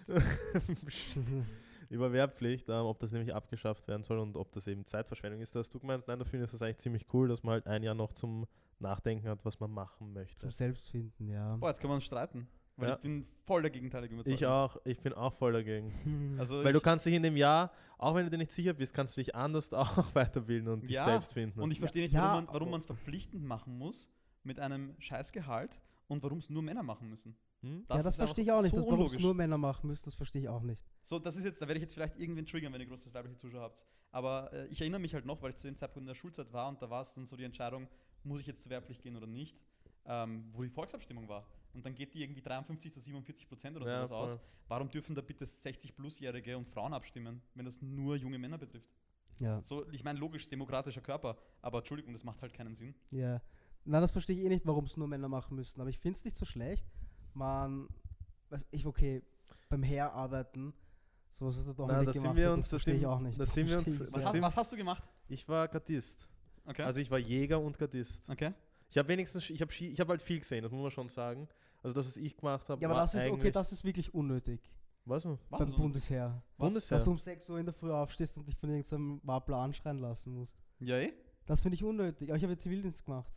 [1.92, 5.54] über Wehrpflicht, ähm, ob das nämlich abgeschafft werden soll und ob das eben Zeitverschwendung ist.
[5.54, 7.82] Da hast du gemeint, nein, du findest das eigentlich ziemlich cool, dass man halt ein
[7.82, 8.46] Jahr noch zum
[8.78, 10.38] Nachdenken hat, was man machen möchte.
[10.40, 11.56] Zum Selbstfinden, ja.
[11.56, 12.48] Boah, jetzt können wir uns streiten.
[12.76, 12.94] Weil Ja.
[12.94, 14.34] ich bin voll der gegenteilige Überzeugung.
[14.38, 15.92] Ich auch, ich bin auch voll dagegen.
[16.40, 18.94] Also Weil du kannst dich in dem Jahr, auch wenn du dir nicht sicher bist,
[18.94, 21.60] kannst du dich anders auch weiterbilden und dich Ja, selbst finden.
[21.60, 24.10] und ich verstehe nicht, Ja, warum warum man es verpflichtend machen muss
[24.42, 27.36] mit einem Scheißgehalt und warum es nur Männer machen müssen.
[27.62, 27.84] Hm?
[27.88, 28.72] ja, das verstehe ich auch nicht.
[28.72, 30.82] so dass warum es nur Männer machen müssen, das verstehe ich auch nicht.
[31.04, 33.36] So, das ist jetzt, da werde ich jetzt vielleicht irgendwen triggern, wenn ihr großes weibliche
[33.36, 33.84] Zuschauer habt.
[34.10, 36.52] Aber äh, ich erinnere mich halt noch, weil ich zu dem Zeitpunkt in der Schulzeit
[36.52, 37.88] war und da war es dann so die Entscheidung,
[38.24, 39.56] muss ich jetzt zur Wehrpflicht gehen oder nicht,
[40.06, 41.46] ähm, wo die Volksabstimmung war.
[41.72, 44.32] Und dann geht die irgendwie 53 zu 47 Prozent oder Ja, sowas aus.
[44.32, 44.42] voll.
[44.68, 48.90] Warum dürfen da bitte 60-Plus-Jährige und Frauen abstimmen, wenn das nur junge Männer betrifft?
[49.38, 49.62] Ja.
[49.62, 52.94] So, ich meine, logisch, demokratischer Körper, aber Entschuldigung, das macht halt keinen Sinn.
[53.10, 53.40] Ja.
[53.84, 55.80] Na, das verstehe ich eh nicht, warum es nur Männer machen müssen.
[55.80, 56.86] Aber ich finde es nicht so schlecht.
[57.34, 57.88] Man,
[58.50, 59.22] weiß ich, okay,
[59.68, 60.72] beim Herarbeiten,
[61.30, 63.38] sowas, was der Dominik da gemacht sind wir uns- das da verstehe ich auch nicht.
[63.38, 65.02] da Das sind wir uns- Was, hast, was hast du gemacht?
[65.28, 66.28] Ich war Gardist.
[66.66, 66.82] Okay.
[66.82, 68.28] Also ich war Jäger und Gardist.
[68.28, 68.52] okay.
[68.90, 71.48] Ich habe wenigstens, ich habe ich hab halt viel gesehen, das muss man schon sagen.
[71.82, 73.84] Also das, was ich gemacht habe, Ja, aber war das ist, okay, eigentlich- das ist
[73.84, 74.60] wirklich unnötig.
[75.06, 75.22] Was?
[75.24, 75.38] denn?
[75.48, 75.76] Was beim so?
[75.78, 76.42] Bundesheer.
[76.58, 76.96] Bundesheer.
[76.96, 79.98] Dass du um 6 Uhr in der Früh aufstehst und dich von irgendeinem Wappler anschreien
[79.98, 80.56] lassen musst.
[80.78, 81.12] Ja, eh?
[81.46, 82.28] Das finde ich unnötig.
[82.28, 83.32] Aber ich habe ja Zivildienst gemacht.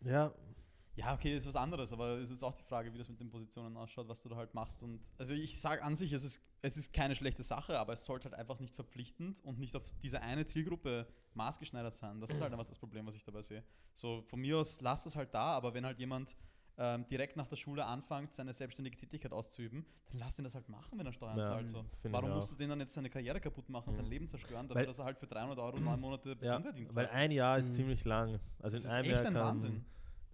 [0.00, 0.32] Ja,
[0.96, 3.08] Ja, okay, das ist was anderes, aber es ist jetzt auch die Frage, wie das
[3.10, 4.82] mit den Positionen ausschaut, was du da halt machst.
[4.82, 8.04] Und also ich sage an sich, es ist, es ist keine schlechte Sache, aber es
[8.06, 12.18] sollte halt einfach nicht verpflichtend und nicht auf diese eine Zielgruppe maßgeschneidert sein.
[12.20, 13.62] Das ist halt einfach das Problem, was ich dabei sehe.
[13.92, 16.34] So, von mir aus lass es halt da, aber wenn halt jemand
[16.78, 20.68] ähm, direkt nach der Schule anfängt, seine selbstständige Tätigkeit auszuüben, dann lass ihn das halt
[20.70, 21.68] machen, wenn er Steuern Ja, zahlt.
[21.68, 21.84] So.
[22.04, 24.10] Warum musst du den dann jetzt seine Karriere kaputt machen, sein Mhm.
[24.10, 27.04] Leben zerstören, dafür, Weil- dass er halt für 300 Euro neun Monate ja Grundwehrdienst weil
[27.04, 27.18] leistet?
[27.20, 27.74] ein Jahr ist Mhm.
[27.74, 28.40] ziemlich lang.
[28.60, 29.84] Also Das in ist einem echt Jahr ein kann, Wahnsinn.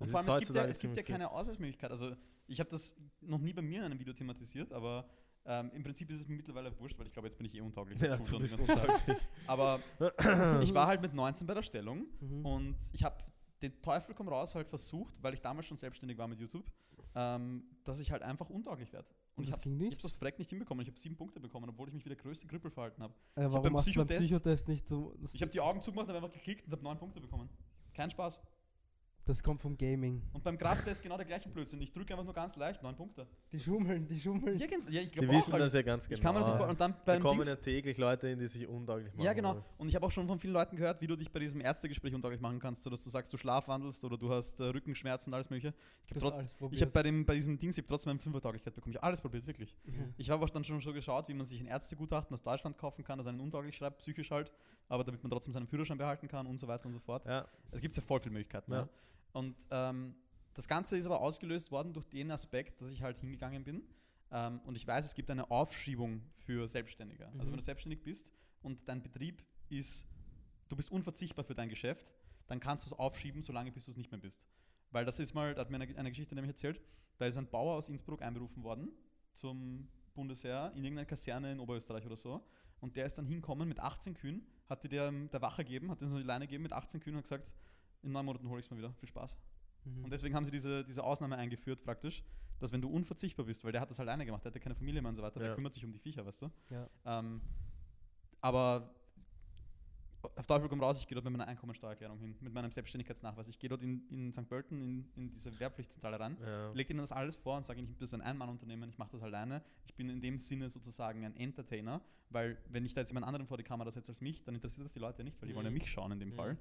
[0.02, 1.90] Und vor allem, es gibt ja, es gibt ja keine Ausweichmöglichkeit.
[1.90, 2.14] Also
[2.46, 5.08] ich habe das noch nie bei mir in einem Video thematisiert, aber
[5.44, 7.60] ähm, im Prinzip ist es mir mittlerweile wurscht, weil ich glaube, jetzt bin ich eh
[7.60, 8.00] untauglich.
[8.00, 9.16] Ja, du bist untauglich.
[9.46, 9.80] Aber
[10.62, 12.46] ich war halt mit 19 bei der Stellung Mhm.
[12.46, 13.16] und ich habe
[13.60, 16.64] den Teufel komm raus halt versucht, weil ich damals schon selbstständig war mit YouTube,
[17.14, 19.08] ähm, dass ich halt einfach untauglich werde.
[19.34, 20.82] Und Und ich habe hab das verreckt nicht hinbekommen.
[20.82, 23.14] Ich habe sieben Punkte bekommen, obwohl ich mich wie der größte Krüppel verhalten habe.
[23.34, 25.14] Äh, beim warum hast du beim Psychotest- Psychotest nicht so.
[25.32, 27.48] Ich habe die Augen zugemacht, habe einfach geklickt und habe neun Punkte bekommen.
[27.94, 28.38] Kein Spaß.
[29.24, 30.20] Das kommt vom Gaming.
[30.32, 31.80] Und beim Krafttest genau der gleiche Blödsinn.
[31.80, 33.24] Ich drücke einfach nur ganz leicht, neun Punkte.
[33.52, 34.58] Die schummeln, die schummeln.
[34.58, 36.16] Ja, gen- ja ich Die glaube wissen auch, das halt, ja ganz genau.
[36.16, 38.26] ich kann mir das nicht vor- Und dann da beim kommen Dings, ja täglich Leute
[38.26, 39.24] hin, die sich untauglich machen.
[39.24, 39.62] Ja, genau.
[39.78, 42.12] Und ich habe auch schon von vielen Leuten gehört, wie du dich bei diesem Ärztegespräch
[42.12, 45.34] untauglich machen kannst, so dass du sagst, du schlafwandelst oder du hast äh, Rückenschmerzen und
[45.34, 45.72] alles mögliche.
[46.08, 46.36] Ich habe
[46.80, 48.90] habe bei, dem- bei diesem Dings, ich hab trotzdem eine Fünfertauglichkeit bekommen.
[48.90, 49.76] Ich habe alles probiert, wirklich.
[49.84, 50.14] Mhm.
[50.16, 53.04] Ich habe auch dann schon so geschaut, wie man sich ein Ärztegutachten aus Deutschland kaufen
[53.04, 54.50] kann, das einen untauglich schreibt, psychisch halt,
[54.88, 57.24] aber damit man trotzdem seinen Führerschein behalten kann und so weiter und so fort.
[57.24, 58.72] Ja, Es gibt ja voll viele Möglichkeiten.
[58.72, 58.78] Ja.
[58.80, 58.88] Ja.
[59.32, 60.14] Und ähm,
[60.54, 63.82] das Ganze ist aber ausgelöst worden durch den Aspekt, dass ich halt hingegangen bin.
[64.30, 67.26] Ähm, und ich weiß, es gibt eine Aufschiebung für Selbstständige.
[67.26, 67.46] Also Mhm.
[67.52, 70.06] wenn du selbstständig bist und dein Betrieb ist,
[70.68, 72.14] du bist unverzichtbar für dein Geschäft,
[72.46, 74.44] dann kannst du es aufschieben, solange bis du es nicht mehr bist.
[74.90, 76.80] Weil das ist mal, da hat mir eine, eine Geschichte nämlich erzählt,
[77.18, 78.90] da ist ein Bauer aus Innsbruck einberufen worden
[79.32, 82.44] zum Bundesheer in irgendeiner Kaserne in Oberösterreich oder so.
[82.80, 86.00] Und der ist dann hinkommen mit 18 Kühen, hat die der, der Wache gegeben, hat
[86.02, 87.52] dir so die Leine gegeben mit 18 Kühen und hat gesagt,
[88.02, 88.92] in neun Monaten hole ich es mal wieder.
[88.94, 89.36] Viel Spaß.
[89.84, 90.04] Mhm.
[90.04, 92.22] Und deswegen haben sie diese, diese Ausnahme eingeführt praktisch,
[92.58, 95.02] dass wenn du unverzichtbar bist, weil der hat das alleine gemacht, der hatte keine Familie
[95.02, 95.46] mehr und so weiter, Ja.
[95.46, 96.50] der kümmert sich um die Viecher, weißt du.
[96.70, 96.88] Ja.
[97.04, 97.40] Ähm,
[98.40, 98.94] aber
[100.36, 103.48] auf Teufel komm raus, ich gehe dort mit meiner Einkommensteuererklärung hin, mit meinem Selbstständigkeitsnachweis.
[103.48, 104.48] Ich gehe dort in, in St.
[104.48, 106.70] Pölten in, in diese Wehrpflichtzentrale ran, ja.
[106.72, 109.10] lege ihnen das alles vor und sage ihnen, ich bin das ein Ein-Mann-Unternehmen, ich mache
[109.10, 109.62] das alleine.
[109.86, 112.00] Ich bin in dem Sinne sozusagen ein Entertainer,
[112.30, 114.84] weil wenn ich da jetzt jemand anderen vor die Kamera setze als mich, dann interessiert
[114.84, 115.78] das die Leute nicht, weil die wollen ja Mhm.
[115.78, 116.34] mich schauen in dem Mhm.
[116.34, 116.58] Fall.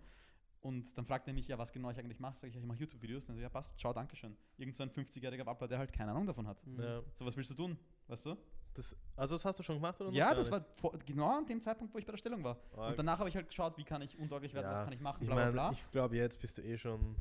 [0.62, 2.36] Und dann fragt er mich, ja, was genau ich eigentlich mache.
[2.36, 3.26] Sag ich, ja, ich mache YouTube-Videos.
[3.26, 4.38] Dann so, ja, passt, ciao, danke schön.
[4.58, 6.66] Irgend so ein 50-jähriger Wapper, der halt keine Ahnung davon hat.
[6.66, 6.80] Mhm.
[6.82, 7.02] ja.
[7.16, 7.78] So, was willst du tun?
[8.08, 8.38] Weißt du?
[8.74, 11.60] Das, also das hast du schon gemacht oder Ja, das war vor, genau an dem
[11.60, 12.58] Zeitpunkt, wo ich bei der Stellung war.
[12.78, 14.94] Ah, Und danach habe ich halt geschaut, wie kann ich untauglich werden, Ja, was kann
[14.94, 15.72] ich machen, bla bla bla.
[15.72, 17.16] ich glaube, jetzt bist du eh schon.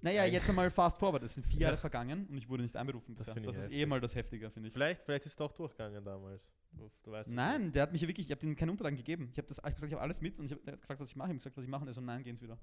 [0.00, 1.22] Naja, jetzt einmal fast forward.
[1.24, 1.66] Es sind vier Ja.
[1.68, 3.42] Jahre vergangen und ich wurde nicht einberufen Das bisher.
[3.42, 3.88] Das, ich ist eh heftig.
[3.88, 4.72] mal das Heftige, finde ich.
[4.72, 6.42] Vielleicht, vielleicht ist es doch durchgegangen damals.
[6.72, 9.28] Du, du weißt Nein, der hat mich ja wirklich, ich habe ihm keine Unterlagen gegeben.
[9.32, 11.28] Ich habe hab gesagt, ich habe alles mit und ich habe gefragt, was ich mache.
[11.28, 12.58] Ich habe gesagt, was ich mache und er so, nein, gehen Sie wieder.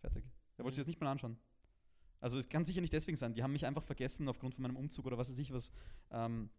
[0.00, 0.24] Fertig.
[0.56, 1.38] Er wollte sich das nicht mal anschauen.
[2.20, 3.34] Also es kann sicher nicht deswegen sein.
[3.34, 5.70] Die haben mich einfach vergessen aufgrund von meinem Umzug oder was weiß ich was.
[6.10, 6.50] Ähm,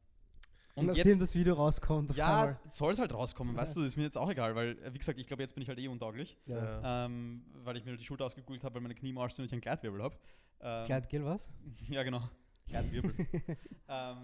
[0.76, 3.62] und Nachdem jetzt, das Video rauskommt, ja, soll es halt rauskommen, Ja.
[3.62, 5.62] weißt du, ist mir jetzt auch egal, weil, äh, wie gesagt, ich glaube, jetzt bin
[5.62, 7.06] ich halt eh untauglich, Ja.
[7.06, 9.48] Ähm, weil ich mir die Schulter ausgegoogelt habe, weil meine Knie im Arsch sind und
[9.48, 10.18] ich einen Gleitwirbel habe.
[10.62, 11.52] Ähm, Gleitgel, was?
[11.90, 12.28] Ja, genau.
[12.68, 13.14] Gleitwirbel.
[13.88, 14.18] ähm,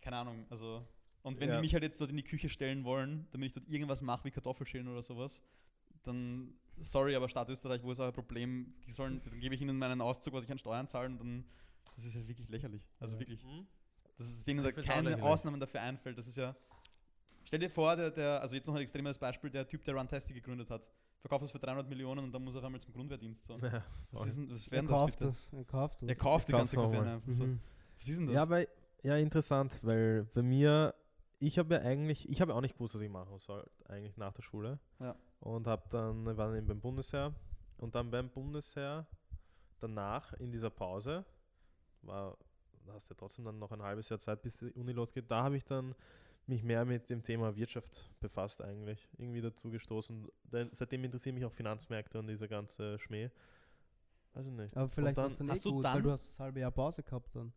[0.00, 0.86] keine Ahnung, also.
[1.22, 1.56] Und wenn Ja.
[1.56, 4.24] die mich halt jetzt dort in die Küche stellen wollen, damit ich dort irgendwas mache
[4.26, 5.42] wie Kartoffelschälen oder sowas,
[6.02, 8.74] dann, sorry, aber Staat Österreich, wo ist euer Problem?
[8.86, 11.44] Die sollen, dann gebe ich ihnen meinen Auszug, was ich an Steuern zahle und dann,
[11.96, 12.86] das ist ja wirklich lächerlich.
[13.00, 13.20] Also Ja.
[13.20, 13.42] wirklich.
[13.42, 13.66] Hm?
[14.16, 15.22] Das ist denen da keine.
[15.22, 16.16] Ausnahmen dafür einfällt.
[16.18, 16.54] Das ist ja.
[17.44, 20.34] Stell dir vor, der, der, also jetzt noch ein extremes Beispiel, der Typ, der Runtastic
[20.36, 20.82] gegründet hat,
[21.20, 23.44] verkauft das für 300 Millionen und dann muss er auf einmal zum Grundwehrdienst.
[23.44, 23.56] So.
[23.58, 25.24] Ja, Was, ist denn, was Er wäre denn das bitte?
[25.26, 25.52] das.
[25.52, 26.08] Er kauft das.
[26.08, 27.44] Er kauft die ganze Kaserne einfach so.
[27.44, 27.60] Mhm.
[27.98, 28.34] Was ist denn das?
[28.34, 28.64] Ja, aber
[29.02, 30.94] ja, interessant, weil bei mir,
[31.38, 34.16] ich habe ja eigentlich, ich habe ja auch nicht gewusst, was ich machen soll, eigentlich
[34.16, 34.78] nach der Schule.
[35.00, 35.14] Ja.
[35.40, 37.34] Und habe dann, war dann eben beim Bundesheer
[37.76, 39.06] und dann beim Bundesheer
[39.80, 41.24] danach in dieser Pause,
[42.02, 42.36] war,
[42.92, 45.42] hast du ja trotzdem dann noch ein halbes Jahr Zeit, bis die Uni losgeht, da
[45.44, 45.94] habe ich dann
[46.46, 50.28] mich mehr mit dem Thema Wirtschaft befasst eigentlich, irgendwie dazu gestoßen.
[50.44, 53.30] Denn seitdem interessieren mich auch Finanzmärkte und dieser ganze Schmäh.
[54.34, 54.76] Weiß ich nicht.
[54.76, 56.70] Aber vielleicht dann- dann eh hast du gut, weil dann- du hast das halbe Jahr
[56.70, 57.52] Pause gehabt dann.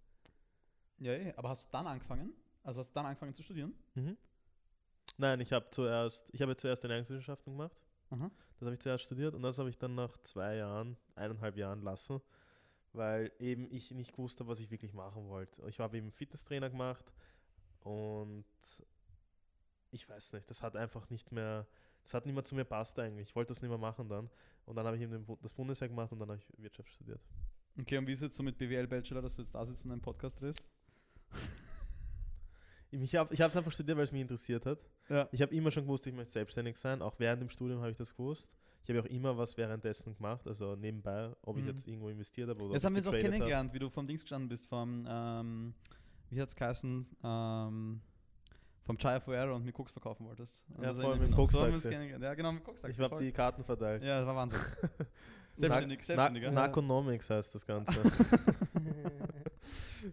[0.99, 2.33] Ja, ja, aber hast du dann angefangen?
[2.63, 3.73] Also hast du dann angefangen zu studieren?
[3.95, 4.15] Mhm.
[5.17, 7.81] Nein, ich habe zuerst, ich habe zuerst Ernährungswissenschaften gemacht.
[8.09, 8.31] Aha.
[8.59, 11.81] Das habe ich zuerst studiert und das habe ich dann nach zwei Jahren, eineinhalb Jahren
[11.81, 12.21] lassen,
[12.93, 15.67] weil eben ich nicht gewusst habe, was ich wirklich machen wollte.
[15.67, 17.13] Ich habe eben Fitnesstrainer gemacht
[17.81, 18.45] und
[19.91, 21.67] ich weiß nicht, das hat einfach nicht mehr,
[22.03, 23.29] das hat nicht mehr zu mir passt eigentlich.
[23.29, 24.29] Ich wollte das nicht mehr machen dann.
[24.65, 27.21] Und dann habe ich eben das Bundesheer gemacht und dann habe ich Wirtschaft studiert.
[27.79, 29.91] Okay, und wie ist es jetzt so mit BWL-Bachelor, dass du jetzt da sitzt und
[29.91, 30.61] einen Podcast drehst?
[32.89, 34.79] Ich habe es einfach studiert, weil es mich interessiert hat.
[35.09, 35.27] Ja.
[35.33, 37.01] Ich habe immer schon gewusst, ich möchte selbstständig sein.
[37.01, 38.55] Auch während dem Studium habe ich das gewusst.
[38.89, 41.69] Ich habe auch immer was währenddessen gemacht, also nebenbei, ob ich Mhm.
[41.69, 43.89] jetzt irgendwo investiert habe oder Jetzt ob haben wir ich jetzt auch kennengelernt, wie du
[43.89, 45.73] vom Dings gestanden bist, vom, ähm,
[46.29, 48.01] wie hat es geheißen, ähm,
[48.85, 50.63] vom Chai Fuera und mir Koks verkaufen wolltest.
[50.81, 51.89] Ja, Also voll in- mit dem so.
[51.89, 54.01] Ja, genau, mit koks Ich habe die Karten verteilt.
[54.03, 54.59] Ja, das war Wahnsinn.
[55.53, 56.53] Selbstständig, Na- selbstständig, Na ja.
[56.53, 57.93] Narconomics heißt das Ganze.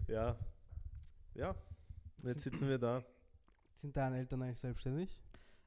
[0.08, 0.36] ja.
[1.34, 1.50] Ja.
[1.50, 3.04] Und Jetzt sitzen wir da.
[3.74, 5.20] Sind deine Eltern eigentlich selbstständig?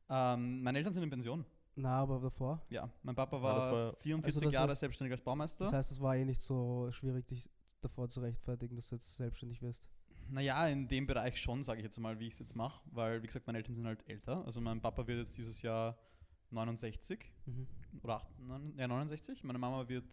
[0.10, 1.46] Ähm, meine Eltern sind in Pension.
[1.80, 2.62] Na, aber davor.
[2.70, 5.66] Ja, mein Papa War war davor- 44 Also Jahre heißt- selbstständig als Baumeister.
[5.66, 7.50] Das heißt, es war eh nicht so schwierig, dich
[7.82, 9.88] davor zu rechtfertigen, dass du jetzt selbstständig wirst.
[10.30, 13.22] Naja, in dem Bereich schon, sage ich jetzt mal, wie ich es jetzt mache, weil,
[13.22, 14.44] wie gesagt, meine Eltern sind halt älter.
[14.46, 15.98] Also mein Papa wird jetzt dieses Jahr
[16.50, 17.68] 69 Mhm.
[18.02, 19.44] oder 8, neun- ja, 69.
[19.44, 20.06] Meine Mama wird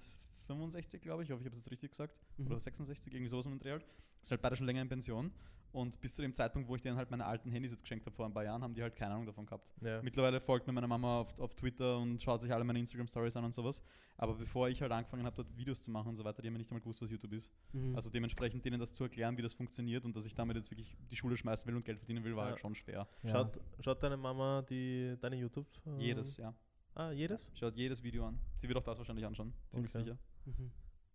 [0.46, 1.30] 65, glaube ich.
[1.30, 2.14] Ich hoffe, ich habe es jetzt richtig gesagt.
[2.36, 2.46] Mhm.
[2.46, 3.86] Oder 66, irgendwie sowas den Dreh halt.
[4.20, 5.32] Ist halt beide schon länger in Pension.
[5.74, 8.14] Und bis zu dem Zeitpunkt, wo ich denen halt meine alten Handys jetzt geschenkt habe
[8.14, 9.72] vor ein paar Jahren, haben die halt keine Ahnung davon gehabt.
[9.80, 10.00] Ja.
[10.02, 13.44] Mittlerweile folgt mir meine Mama auf, auf Twitter und schaut sich alle meine Instagram-Stories an
[13.44, 13.82] und sowas.
[14.16, 16.52] Aber bevor ich halt angefangen habe, dort Videos zu machen und so weiter, die haben
[16.52, 17.50] mir nicht einmal gewusst, was YouTube ist.
[17.72, 17.96] Mhm.
[17.96, 20.96] Also dementsprechend denen das zu erklären, wie das funktioniert und dass ich damit jetzt wirklich
[21.10, 22.50] die Schule schmeißen will und Geld verdienen will, war Ja.
[22.52, 23.08] halt schon schwer.
[23.24, 23.30] Ja.
[23.30, 25.66] Schaut, schaut deine Mama die, deine YouTube?
[25.86, 26.54] äh, Jedes, ja.
[26.94, 27.50] Ah, jedes?
[27.54, 28.38] Schaut jedes Video an.
[28.58, 30.04] Sie wird auch das wahrscheinlich anschauen, ziemlich Okay.
[30.04, 30.18] sicher.
[30.44, 30.70] Mhm.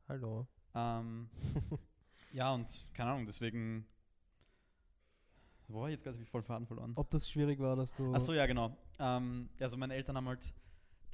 [0.09, 0.47] Hallo.
[0.75, 1.29] Ähm,
[2.33, 3.87] ja, und keine Ahnung, deswegen.
[5.69, 6.17] Wo war ich jetzt gerade?
[6.17, 6.91] Hab ich voll Faden verloren.
[6.95, 8.13] Ob das schwierig war, dass du.
[8.13, 8.75] Achso, ja, genau.
[8.99, 10.53] Ähm, also meine Eltern haben halt,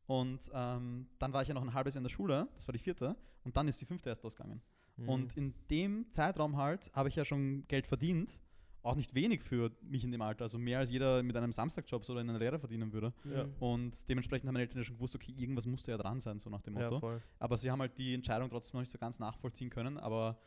[0.06, 2.74] Und ähm, dann war ich ja noch ein halbes Jahr in der Schule, das war
[2.74, 4.62] die vierte, und dann ist die fünfte erst losgegangen.
[4.98, 5.10] Mhm.
[5.10, 8.40] Und in dem Zeitraum halt habe ich ja schon Geld verdient,
[8.84, 12.08] auch nicht wenig für mich in dem Alter, also mehr als jeder mit einem Samstagjob
[12.10, 13.14] oder in einer Lehre verdienen würde.
[13.24, 13.48] Ja.
[13.60, 16.50] Und dementsprechend haben meine Eltern ja schon gewusst, okay, irgendwas musste ja dran sein, so
[16.50, 17.00] nach dem ja, Motto.
[17.00, 17.22] voll.
[17.40, 20.38] aber sie haben halt die Entscheidung trotzdem noch nicht so ganz nachvollziehen können, aber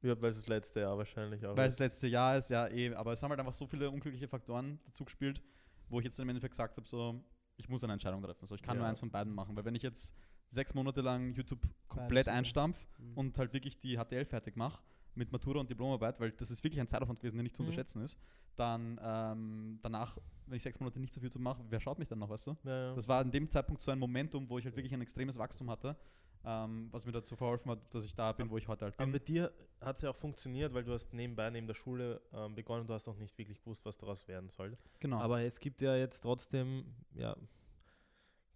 [0.00, 2.68] Ja, weil es das letzte Jahr wahrscheinlich auch weil es das letzte Jahr ist, ja
[2.68, 5.42] eh, aber es haben halt einfach so viele unglückliche Faktoren dazu gespielt,
[5.88, 7.20] wo ich jetzt im Endeffekt gesagt habe, so,
[7.56, 8.80] ich muss eine Entscheidung treffen, so, ich kann Ja.
[8.82, 10.14] nur eins von beiden machen, weil wenn ich jetzt
[10.48, 12.36] sechs Monate lang YouTube komplett super.
[12.36, 13.12] einstampf Mhm.
[13.16, 14.82] und halt wirklich die HTL fertig mache
[15.14, 17.68] mit Matura und Diplomarbeit, weil das ist wirklich ein Zeitaufwand gewesen, der nicht zu Mhm.
[17.68, 18.18] unterschätzen ist,
[18.56, 22.18] dann ähm, danach, wenn ich sechs Monate nichts auf YouTube mache, wer schaut mich dann
[22.18, 22.56] noch, weißt du?
[22.64, 22.94] Ja, ja.
[22.94, 25.70] Das war in dem Zeitpunkt so ein Momentum, wo ich halt wirklich ein extremes Wachstum
[25.70, 25.96] hatte,
[26.44, 29.04] ähm, was mir dazu verholfen hat, dass ich da bin, wo ich heute halt Aber
[29.04, 29.12] bin.
[29.12, 32.54] bei dir hat es ja auch funktioniert, weil du hast nebenbei, neben der Schule ähm,
[32.54, 34.76] begonnen, du hast noch nicht wirklich gewusst, was daraus werden soll.
[35.00, 35.18] Genau.
[35.18, 36.84] Aber es gibt ja jetzt trotzdem
[37.14, 37.36] ja,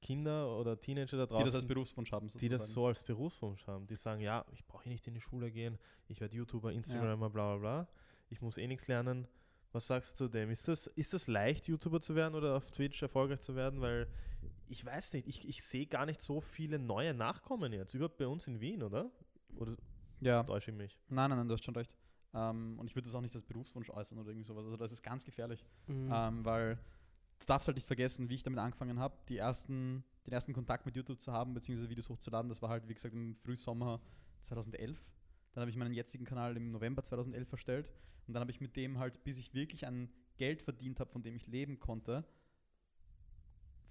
[0.00, 2.74] Kinder oder Teenager da draußen, die das als Berufswunsch haben, die das sozusagen.
[2.74, 3.86] so als Berufswunsch haben.
[3.86, 5.78] Die sagen, ja, ich brauche eh nicht in die Schule gehen,
[6.08, 7.88] ich werde YouTuber, Instagrammer, bla bla bla.
[8.28, 9.26] Ich muss eh nichts lernen.
[9.72, 10.50] Was sagst du zu dem?
[10.50, 13.80] Ist das, ist das leicht, YouTuber zu werden oder auf Twitch erfolgreich zu werden?
[13.80, 14.06] Weil
[14.68, 17.94] ich weiß nicht, ich, ich sehe gar nicht so viele neue Nachkommen jetzt.
[17.94, 19.10] Überhaupt bei uns in Wien, oder?
[19.56, 19.76] Oder
[20.20, 20.98] Ja, täusche ich mich?
[21.08, 21.94] nein, nein, nein, du hast schon recht.
[22.34, 24.64] Ähm, und ich würde das auch nicht als Berufswunsch äußern oder irgendwie sowas.
[24.64, 25.64] Also das ist ganz gefährlich.
[25.86, 26.10] Mhm.
[26.12, 26.76] Ähm, weil
[27.38, 30.84] du darfst halt nicht vergessen, wie ich damit angefangen habe, die ersten, den ersten Kontakt
[30.86, 32.48] mit YouTube zu haben, beziehungsweise Videos hochzuladen.
[32.48, 34.00] Das war halt, wie gesagt, im Frühsommer
[34.40, 34.98] 2011.
[35.52, 37.92] Dann habe ich meinen jetzigen Kanal im November 2011 erstellt.
[38.26, 41.22] Und dann habe ich mit dem halt, bis ich wirklich ein Geld verdient habe, von
[41.22, 42.24] dem ich leben konnte,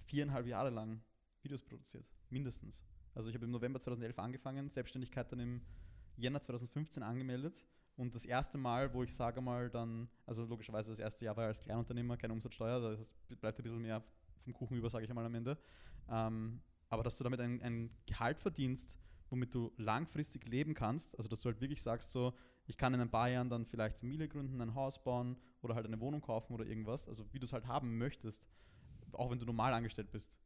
[0.04, 1.00] viereinhalb Jahre lang
[1.42, 2.06] Videos produziert.
[2.30, 2.84] Mindestens.
[3.14, 5.62] Also ich habe im November 2011 angefangen, Selbstständigkeit dann im
[6.16, 7.64] Jänner 2015 angemeldet.
[7.96, 11.46] Und das erste Mal, wo ich sage mal dann, also logischerweise das erste Jahr war
[11.46, 14.02] als Kleinunternehmer, keine Umsatzsteuer, heißt, bleibt ein bisschen mehr
[14.44, 15.56] vom Kuchen über, sage ich einmal am Ende.
[16.10, 18.98] Ähm, aber dass du damit ein, ein Gehalt verdienst,
[19.30, 22.34] womit du langfristig leben kannst, also dass du halt wirklich sagst, so,
[22.66, 25.86] ich kann in ein paar Jahren dann vielleicht Familie gründen, ein Haus bauen oder halt
[25.86, 28.46] eine Wohnung kaufen oder irgendwas, also wie du es halt haben möchtest,
[29.12, 30.38] auch wenn du normal angestellt bist.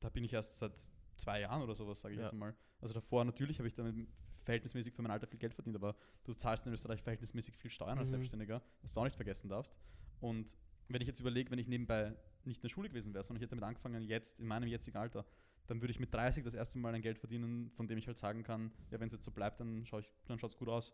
[0.00, 0.86] Da bin ich erst seit
[1.16, 2.26] zwei Jahren oder sowas, sage ich Ja.
[2.26, 2.54] jetzt mal.
[2.80, 4.08] Also davor natürlich habe ich damit
[4.44, 7.98] verhältnismäßig für mein Alter viel Geld verdient, aber du zahlst in Österreich verhältnismäßig viel Steuern
[7.98, 8.12] als Mhm.
[8.12, 9.76] Selbstständiger, was du auch nicht vergessen darfst.
[10.20, 10.56] Und
[10.88, 13.42] wenn ich jetzt überlege, wenn ich nebenbei nicht in der Schule gewesen wäre, sondern ich
[13.42, 15.26] hätte damit angefangen, jetzt in meinem jetzigen Alter,
[15.66, 18.18] dann würde ich mit 30 das erste Mal ein Geld verdienen, von dem ich halt
[18.18, 20.68] sagen kann, ja, wenn es jetzt so bleibt, dann, schau ich, dann schaut es gut
[20.68, 20.92] aus.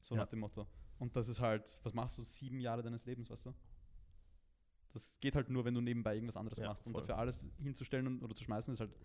[0.00, 0.22] So Ja.
[0.22, 0.66] nach dem Motto.
[0.98, 3.54] Und das ist halt, was machst du sieben Jahre deines Lebens, weißt du?
[4.96, 6.86] Das geht halt nur, wenn du nebenbei irgendwas anderes Ja, machst.
[6.86, 7.02] Und voll.
[7.02, 8.96] dafür alles hinzustellen und, oder zu schmeißen, ist halt,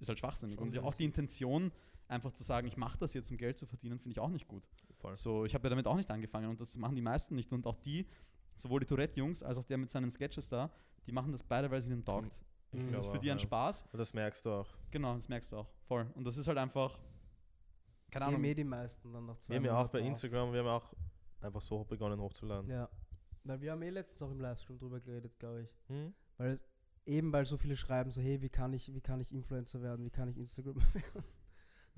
[0.00, 0.58] ist halt schwachsinnig.
[0.58, 1.70] Und auch die Intention,
[2.08, 4.48] einfach zu sagen, ich mache das jetzt, um Geld zu verdienen, finde ich auch nicht
[4.48, 4.68] gut.
[4.96, 5.14] Voll.
[5.14, 7.52] So, ich habe ja damit auch nicht angefangen und das machen die meisten nicht.
[7.52, 8.06] Und auch die,
[8.56, 10.70] sowohl die Tourette-Jungs als auch der mit seinen Sketches da,
[11.06, 12.42] die machen das beide, weil es ihnen taugt.
[12.72, 12.90] Ich.
[12.90, 13.42] Das ist für die ein ja.
[13.44, 13.86] Spaß.
[13.92, 14.68] Und das merkst du auch.
[14.90, 15.68] Genau, das merkst du auch.
[15.84, 16.10] Voll.
[16.14, 16.98] Und das ist halt einfach,
[18.10, 18.42] keine Ahnung.
[18.44, 20.00] eh die meisten dann nach zwei Wir haben ja auch bei.
[20.00, 20.92] Instagram, wir haben auch
[21.40, 22.68] einfach so begonnen hochzuladen.
[22.70, 22.88] Ja.
[23.46, 25.68] Weil wir haben eh letztens auch im Livestream drüber geredet, glaube ich.
[25.88, 26.14] Hm?
[26.36, 26.60] Weil es,
[27.04, 30.04] eben weil so viele schreiben, so hey, wie kann ich, wie kann ich Influencer werden,
[30.04, 31.24] wie kann ich Instagram werden?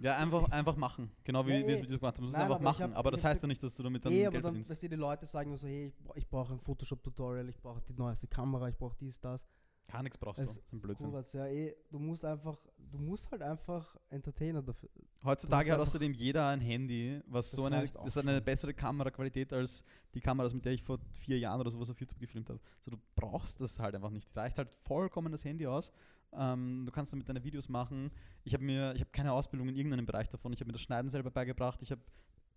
[0.00, 1.10] Ja, einfach, einfach machen.
[1.24, 2.22] Genau wie Ja, wir es mit dir gemacht haben.
[2.22, 2.84] Du musst einfach aber machen.
[2.90, 4.70] hab- aber das heißt ja nicht, dass du damit dann aber Geld dann, verdienst.
[4.70, 8.28] weißt du, die Leute sagen so, hey, ich brauche ein Photoshop-Tutorial, ich brauche die neueste
[8.28, 9.44] Kamera, ich brauche dies, das.
[9.90, 10.54] Gar nichts brauchst Es- du.
[10.60, 11.10] Das ist ein Blödsinn.
[11.10, 14.90] Kuratz, ja, eh, du musst einfach, du musst halt einfach Entertainer dafür.
[15.24, 19.82] Heutzutage hat außerdem jeder ein Handy, was so eine, das hat eine bessere Kameraqualität als
[20.14, 22.60] die Kameras, mit der ich vor vier Jahren oder sowas auf YouTube gefilmt habe.
[22.80, 24.34] So, du brauchst das halt einfach nicht.
[24.36, 25.90] Reicht halt vollkommen das Handy aus.
[26.32, 28.10] Ähm, du kannst damit deine Videos machen.
[28.44, 30.52] Ich habe mir, ich habe keine Ausbildung in irgendeinem Bereich davon.
[30.52, 31.82] Ich habe mir das Schneiden selber beigebracht.
[31.82, 32.02] Ich habe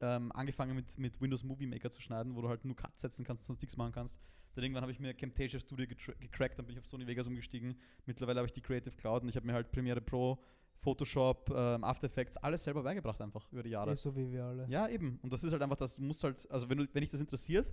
[0.02, 3.24] ähm, angefangen mit, mit Windows Movie Maker zu schneiden, wo du halt nur Cut setzen
[3.26, 4.18] kannst, sonst nichts machen kannst.
[4.56, 7.78] Dann irgendwann habe ich mir Camtasia Studio gecrackt, dann bin ich auf Sony Vegas umgestiegen.
[8.06, 10.38] Mittlerweile habe ich die Creative Cloud und ich habe mir halt Premiere Pro
[10.82, 13.92] Photoshop, ähm, After Effects, alles selber beigebracht einfach über die Jahre.
[13.92, 14.68] Eh so wie wir alle.
[14.68, 15.20] Ja, eben.
[15.22, 17.72] Und das ist halt einfach, das muss halt, also wenn, du, wenn dich das interessiert,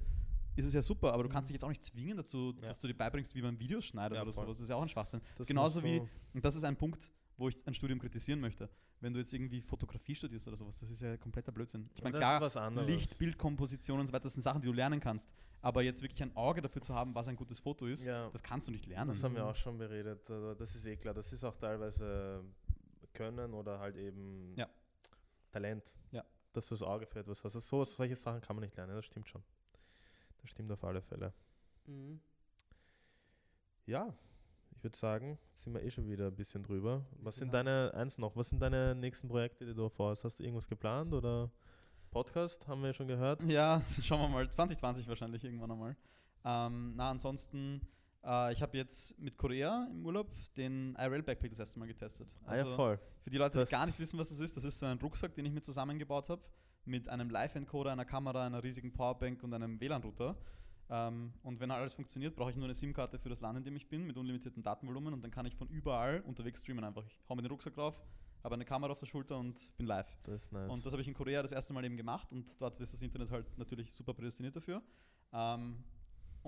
[0.57, 1.53] ist es ja super, aber du kannst Mhm.
[1.53, 2.69] dich jetzt auch nicht zwingen dazu, Ja.
[2.69, 4.45] dass du dir beibringst, wie man Videos schneidet Ja, oder voll.
[4.45, 4.59] sowas.
[4.59, 5.21] Das ist ja auch ein Schwachsinn.
[5.21, 6.03] Das Das ist genauso wie,
[6.35, 8.69] und das ist ein Punkt, wo ich ein Studium kritisieren möchte.
[9.01, 11.89] Wenn du jetzt irgendwie Fotografie studierst oder sowas, das ist ja kompletter Blödsinn.
[11.95, 12.41] Ich meine, klar.
[12.85, 15.33] Licht, Bildkomposition und so weiter, das sind Sachen, die du lernen kannst.
[15.63, 18.29] Aber jetzt wirklich ein Auge dafür zu haben, was ein gutes Foto ist, Ja.
[18.31, 19.11] das kannst du nicht lernen.
[19.11, 20.29] Das haben wir auch schon beredet.
[20.29, 21.15] Also das ist eh klar.
[21.15, 22.45] Das ist auch teilweise
[23.15, 24.69] Können oder halt eben Ja.
[25.51, 25.93] Talent.
[26.11, 26.25] Ja.
[26.53, 27.55] Dass du das Auge für etwas hast.
[27.55, 28.95] Also so, solche Sachen kann man nicht lernen.
[28.97, 29.43] Das stimmt schon.
[30.43, 31.33] Das stimmt auf alle Fälle.
[31.87, 32.21] Mhm.
[33.87, 34.13] Ja,
[34.79, 37.05] ich würde sagen, sind wir eh schon wieder ein bisschen drüber.
[37.21, 37.65] Was sind Genau.
[37.65, 40.23] deine, eins noch, was sind deine nächsten Projekte, die du vorhast?
[40.25, 41.51] Hast du irgendwas geplant oder
[42.11, 43.43] Podcast, haben wir schon gehört?
[43.43, 44.49] Ja, schauen wir mal.
[44.49, 45.97] 2020 wahrscheinlich irgendwann einmal.
[46.45, 47.81] Ähm, na, ansonsten,
[48.25, 52.29] äh, ich habe jetzt mit Korea im Urlaub den IRL Backpack das erste Mal getestet.
[52.47, 52.99] ah ja, voll.
[53.23, 54.99] Für die Leute, Das- die gar nicht wissen, was das ist, das ist so ein
[54.99, 56.41] Rucksack, den ich mir zusammengebaut habe,
[56.85, 60.37] mit einem Live-Encoder, einer Kamera, einer riesigen Powerbank und einem WLAN-Router.
[60.91, 63.77] Ähm, und wenn alles funktioniert, brauche ich nur eine SIM-Karte für das Land, in dem
[63.77, 67.05] ich bin, mit unlimitiertem Datenvolumen und dann kann ich von überall unterwegs streamen einfach.
[67.05, 68.01] Ich hau mir den Rucksack drauf,
[68.43, 70.09] habe eine Kamera auf der Schulter und bin live.
[70.23, 70.71] Das ist nice.
[70.71, 73.03] Und das habe ich in Korea das erste Mal eben gemacht und dort ist das
[73.03, 74.83] Internet halt natürlich super prädestiniert dafür.
[75.33, 75.85] Ähm,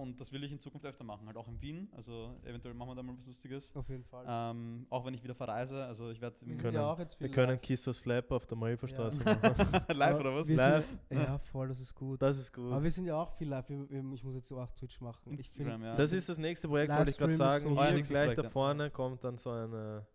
[0.00, 1.88] und das will ich in Zukunft öfter machen, halt auch in Wien.
[1.94, 3.74] Also eventuell machen wir da mal was Lustiges.
[3.76, 4.24] Auf jeden Fall.
[4.28, 5.84] Ähm, auch wenn ich wieder verreise.
[5.84, 7.60] Also ich werde wir sind können- ja auch jetzt wir viel können live.
[7.60, 9.34] Kiss or Slap auf der Malferstraße Ja.
[9.34, 9.80] machen.
[9.96, 10.48] live oder was?
[10.48, 10.84] wir Live.
[11.08, 12.20] Sind, ja, voll, das ist gut.
[12.22, 12.72] Das ist gut.
[12.72, 13.68] Aber wir sind ja auch viel live.
[13.68, 15.32] Wir, wir, ich muss jetzt auch Twitch machen.
[15.32, 15.94] Instagram, ja.
[15.96, 17.62] Das ist das nächste Projekt, wollte ich gerade sagen.
[17.64, 18.48] so- Hier gleich Projekt, da ja.
[18.50, 20.06] vorne kommt dann so eine.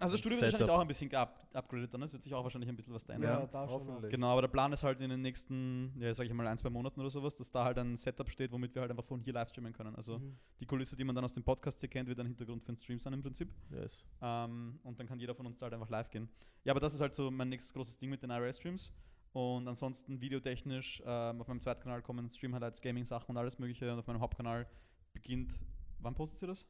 [0.00, 2.02] Also das Studio wird wahrscheinlich auch ein bisschen geab upgradet dann.
[2.02, 3.40] Es wird sich auch wahrscheinlich ein bisschen was da ändern.
[3.40, 3.80] ja, da schon.
[3.80, 4.10] hoffentlich.
[4.10, 6.70] Genau, aber der Plan ist halt in den nächsten, ja, sag ich mal, ein, zwei
[6.70, 9.32] Monaten oder sowas, dass da halt ein Setup steht, womit wir halt einfach von hier
[9.32, 9.94] live streamen können.
[9.96, 10.36] Also Mhm.
[10.60, 12.76] die Kulisse, die man dann aus dem Podcast hier kennt, wird ein Hintergrund für den
[12.78, 13.48] Stream sein im Prinzip.
[13.70, 14.04] Yes.
[14.22, 16.28] Ähm, und dann kann jeder von uns da halt einfach live gehen.
[16.64, 18.92] Ja, aber das ist halt so mein nächstes großes Ding mit den IRS-Streams.
[19.32, 23.92] Und ansonsten videotechnisch ähm, auf meinem zweiten Kanal kommen Stream-Highlights, Gaming-Sachen und alles mögliche.
[23.92, 24.66] Und auf meinem Hauptkanal
[25.12, 25.60] beginnt,
[26.00, 26.66] wann postet ihr das?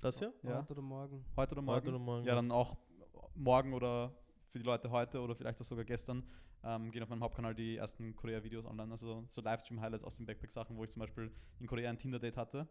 [0.00, 0.32] Das hier?
[0.42, 0.60] Ja.
[0.60, 1.24] Heute oder morgen.
[1.36, 1.76] Heute oder morgen?
[1.76, 2.26] Heute oder morgen?
[2.26, 2.76] Ja, dann auch
[3.34, 4.12] morgen oder
[4.50, 6.22] für die Leute heute oder vielleicht auch sogar gestern
[6.62, 8.90] ähm, gehen auf meinem Hauptkanal die ersten Korea-Videos online.
[8.90, 11.30] Also so Livestream-Highlights aus den Backpack-Sachen, wo ich zum Beispiel
[11.60, 12.68] in Korea ein Tinder-Date hatte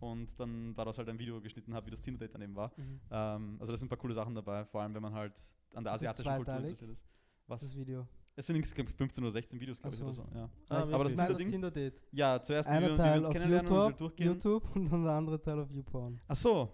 [0.00, 2.72] und dann daraus halt ein Video geschnitten habe, wie das Tinder-Date daneben war.
[2.76, 3.00] Mhm.
[3.10, 5.40] Ähm, also da sind ein paar coole Sachen dabei, vor allem wenn man halt
[5.74, 7.06] an der Das ist asiatischen Kultur interessiert ist.
[7.46, 7.62] Was?
[7.62, 8.06] Das Video.
[8.38, 10.22] Es sind insgesamt 15 oder 16 Videos, glaube ich, Ach oder so.
[10.30, 10.38] so.
[10.38, 11.16] Ja, Ah, aber das wirklich?
[11.16, 11.38] Nein, das?
[11.52, 12.02] Tinder-Date.
[12.12, 14.26] ja zuerst ein Einer Video, wie wir Teil uns auf kennenlernen und wir YouTube, durchgehen.
[14.26, 16.20] YouTube und dann der andere Teil auf YouPorn.
[16.28, 16.72] Ach so.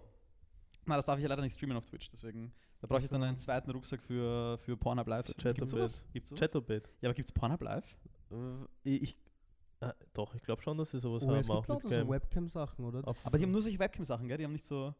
[0.85, 2.51] Na, das darf ich ja leider nicht streamen auf Twitch, deswegen
[2.81, 3.27] da brauche ich dann so.
[3.27, 5.27] einen zweiten Rucksack für, für Pornhub Live.
[5.27, 6.03] Gibt's und sowas?
[6.11, 6.51] Gibt's sowas?
[6.99, 7.95] Ja, aber gibt's Pornhub Live?
[8.29, 8.35] Äh,
[8.97, 9.15] Ich,
[9.79, 12.09] äh, doch, ich glaube schon, dass sie sowas Oh, haben, es gibt auch so Cam.
[12.09, 13.07] Webcam-Sachen, oder?
[13.07, 14.37] Auf- Aber die haben nur solche Webcam-Sachen, gell?
[14.37, 14.93] Die haben nicht so.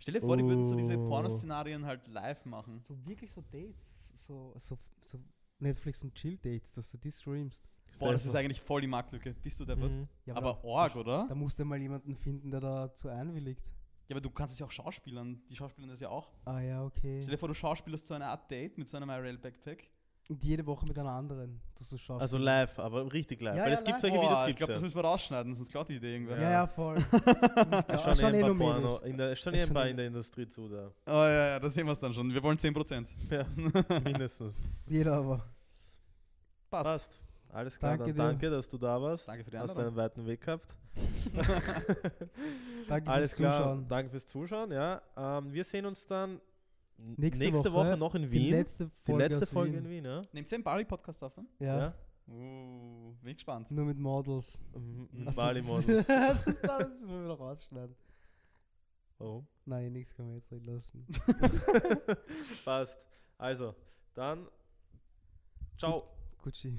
[0.00, 1.08] Stell dir vor, die würden so diese Oh.
[1.08, 2.80] Pornoszenarien halt live machen.
[2.80, 3.88] so wirklich so Dates.
[4.26, 5.20] So, so, so
[5.58, 7.68] Netflix und Chill-Dates, dass du die streamst.
[7.98, 9.34] Boah, das ist eigentlich voll die Marktlücke.
[9.42, 9.76] Bist du der.
[9.76, 10.06] Mhm.
[10.24, 11.26] Ja, Aber da, Org, oder?
[11.28, 13.62] da musst du mal jemanden finden, der dazu einwilligt.
[14.08, 15.42] Ja, aber du kannst es ja auch schauspielern.
[15.50, 16.32] Die schauspielern das ja auch.
[16.44, 17.20] Ah ja, okay.
[17.22, 19.90] Stell dir vor, du schauspielerst so eine Art Date mit so einem IRL Backpack.
[20.30, 22.20] Und jede Woche mit einer anderen, dass du schaust.
[22.20, 23.56] Also live, aber richtig live.
[23.56, 24.12] Ja, Weil ja, es gibt live.
[24.12, 26.38] solche Videos, ich gibt glaube, es das müssen wir rausschneiden, sonst klaut die Idee irgendwer.
[26.38, 26.96] Ja, ja, voll.
[27.88, 29.86] Ist schon, schon eh eh ein noch paar Porno, in der, schon eh ein paar
[29.86, 30.90] eh- in der Industrie zu da.
[31.06, 32.32] Oh ja, ja, da sehen wir es dann schon.
[32.32, 33.06] Wir wollen 10%.
[33.30, 33.46] Ja,
[34.04, 34.66] mindestens.
[34.86, 35.44] Jeder aber.
[36.70, 36.84] Passt.
[36.84, 37.20] Passt.
[37.50, 39.26] Alles klar, Danke danke, dass du da warst.
[39.26, 39.86] Danke für die Hast Einladung.
[39.88, 40.76] einen weiten Weg gehabt.
[42.86, 43.88] Danke Alles fürs klar, Zuschauen.
[43.88, 44.72] danke fürs Zuschauen.
[44.72, 46.40] Ja, ähm, wir sehen uns dann
[46.98, 48.50] Nächste nächste, Woche Woche, noch in Die Wien.
[48.50, 49.84] letzte Die Folge, letzte aus Folge Wien.
[49.84, 50.22] in Wien, ja?
[50.32, 51.46] Nehmt ihr einen Bali-Podcast auf dann?
[51.60, 51.94] Ja,
[52.30, 53.70] Uh, bin ich gespannt.
[53.70, 54.66] nur mit Models.
[55.12, 57.96] Mit so, Bali das- das, das müssen wir wieder rausschneiden.
[59.18, 59.42] Oh.
[59.64, 61.06] Nein, nichts können wir jetzt drin lassen.
[62.66, 63.06] Passt.
[63.38, 63.74] Also,
[64.14, 64.46] dann
[65.78, 66.04] ciao.
[66.42, 66.76] Gucci.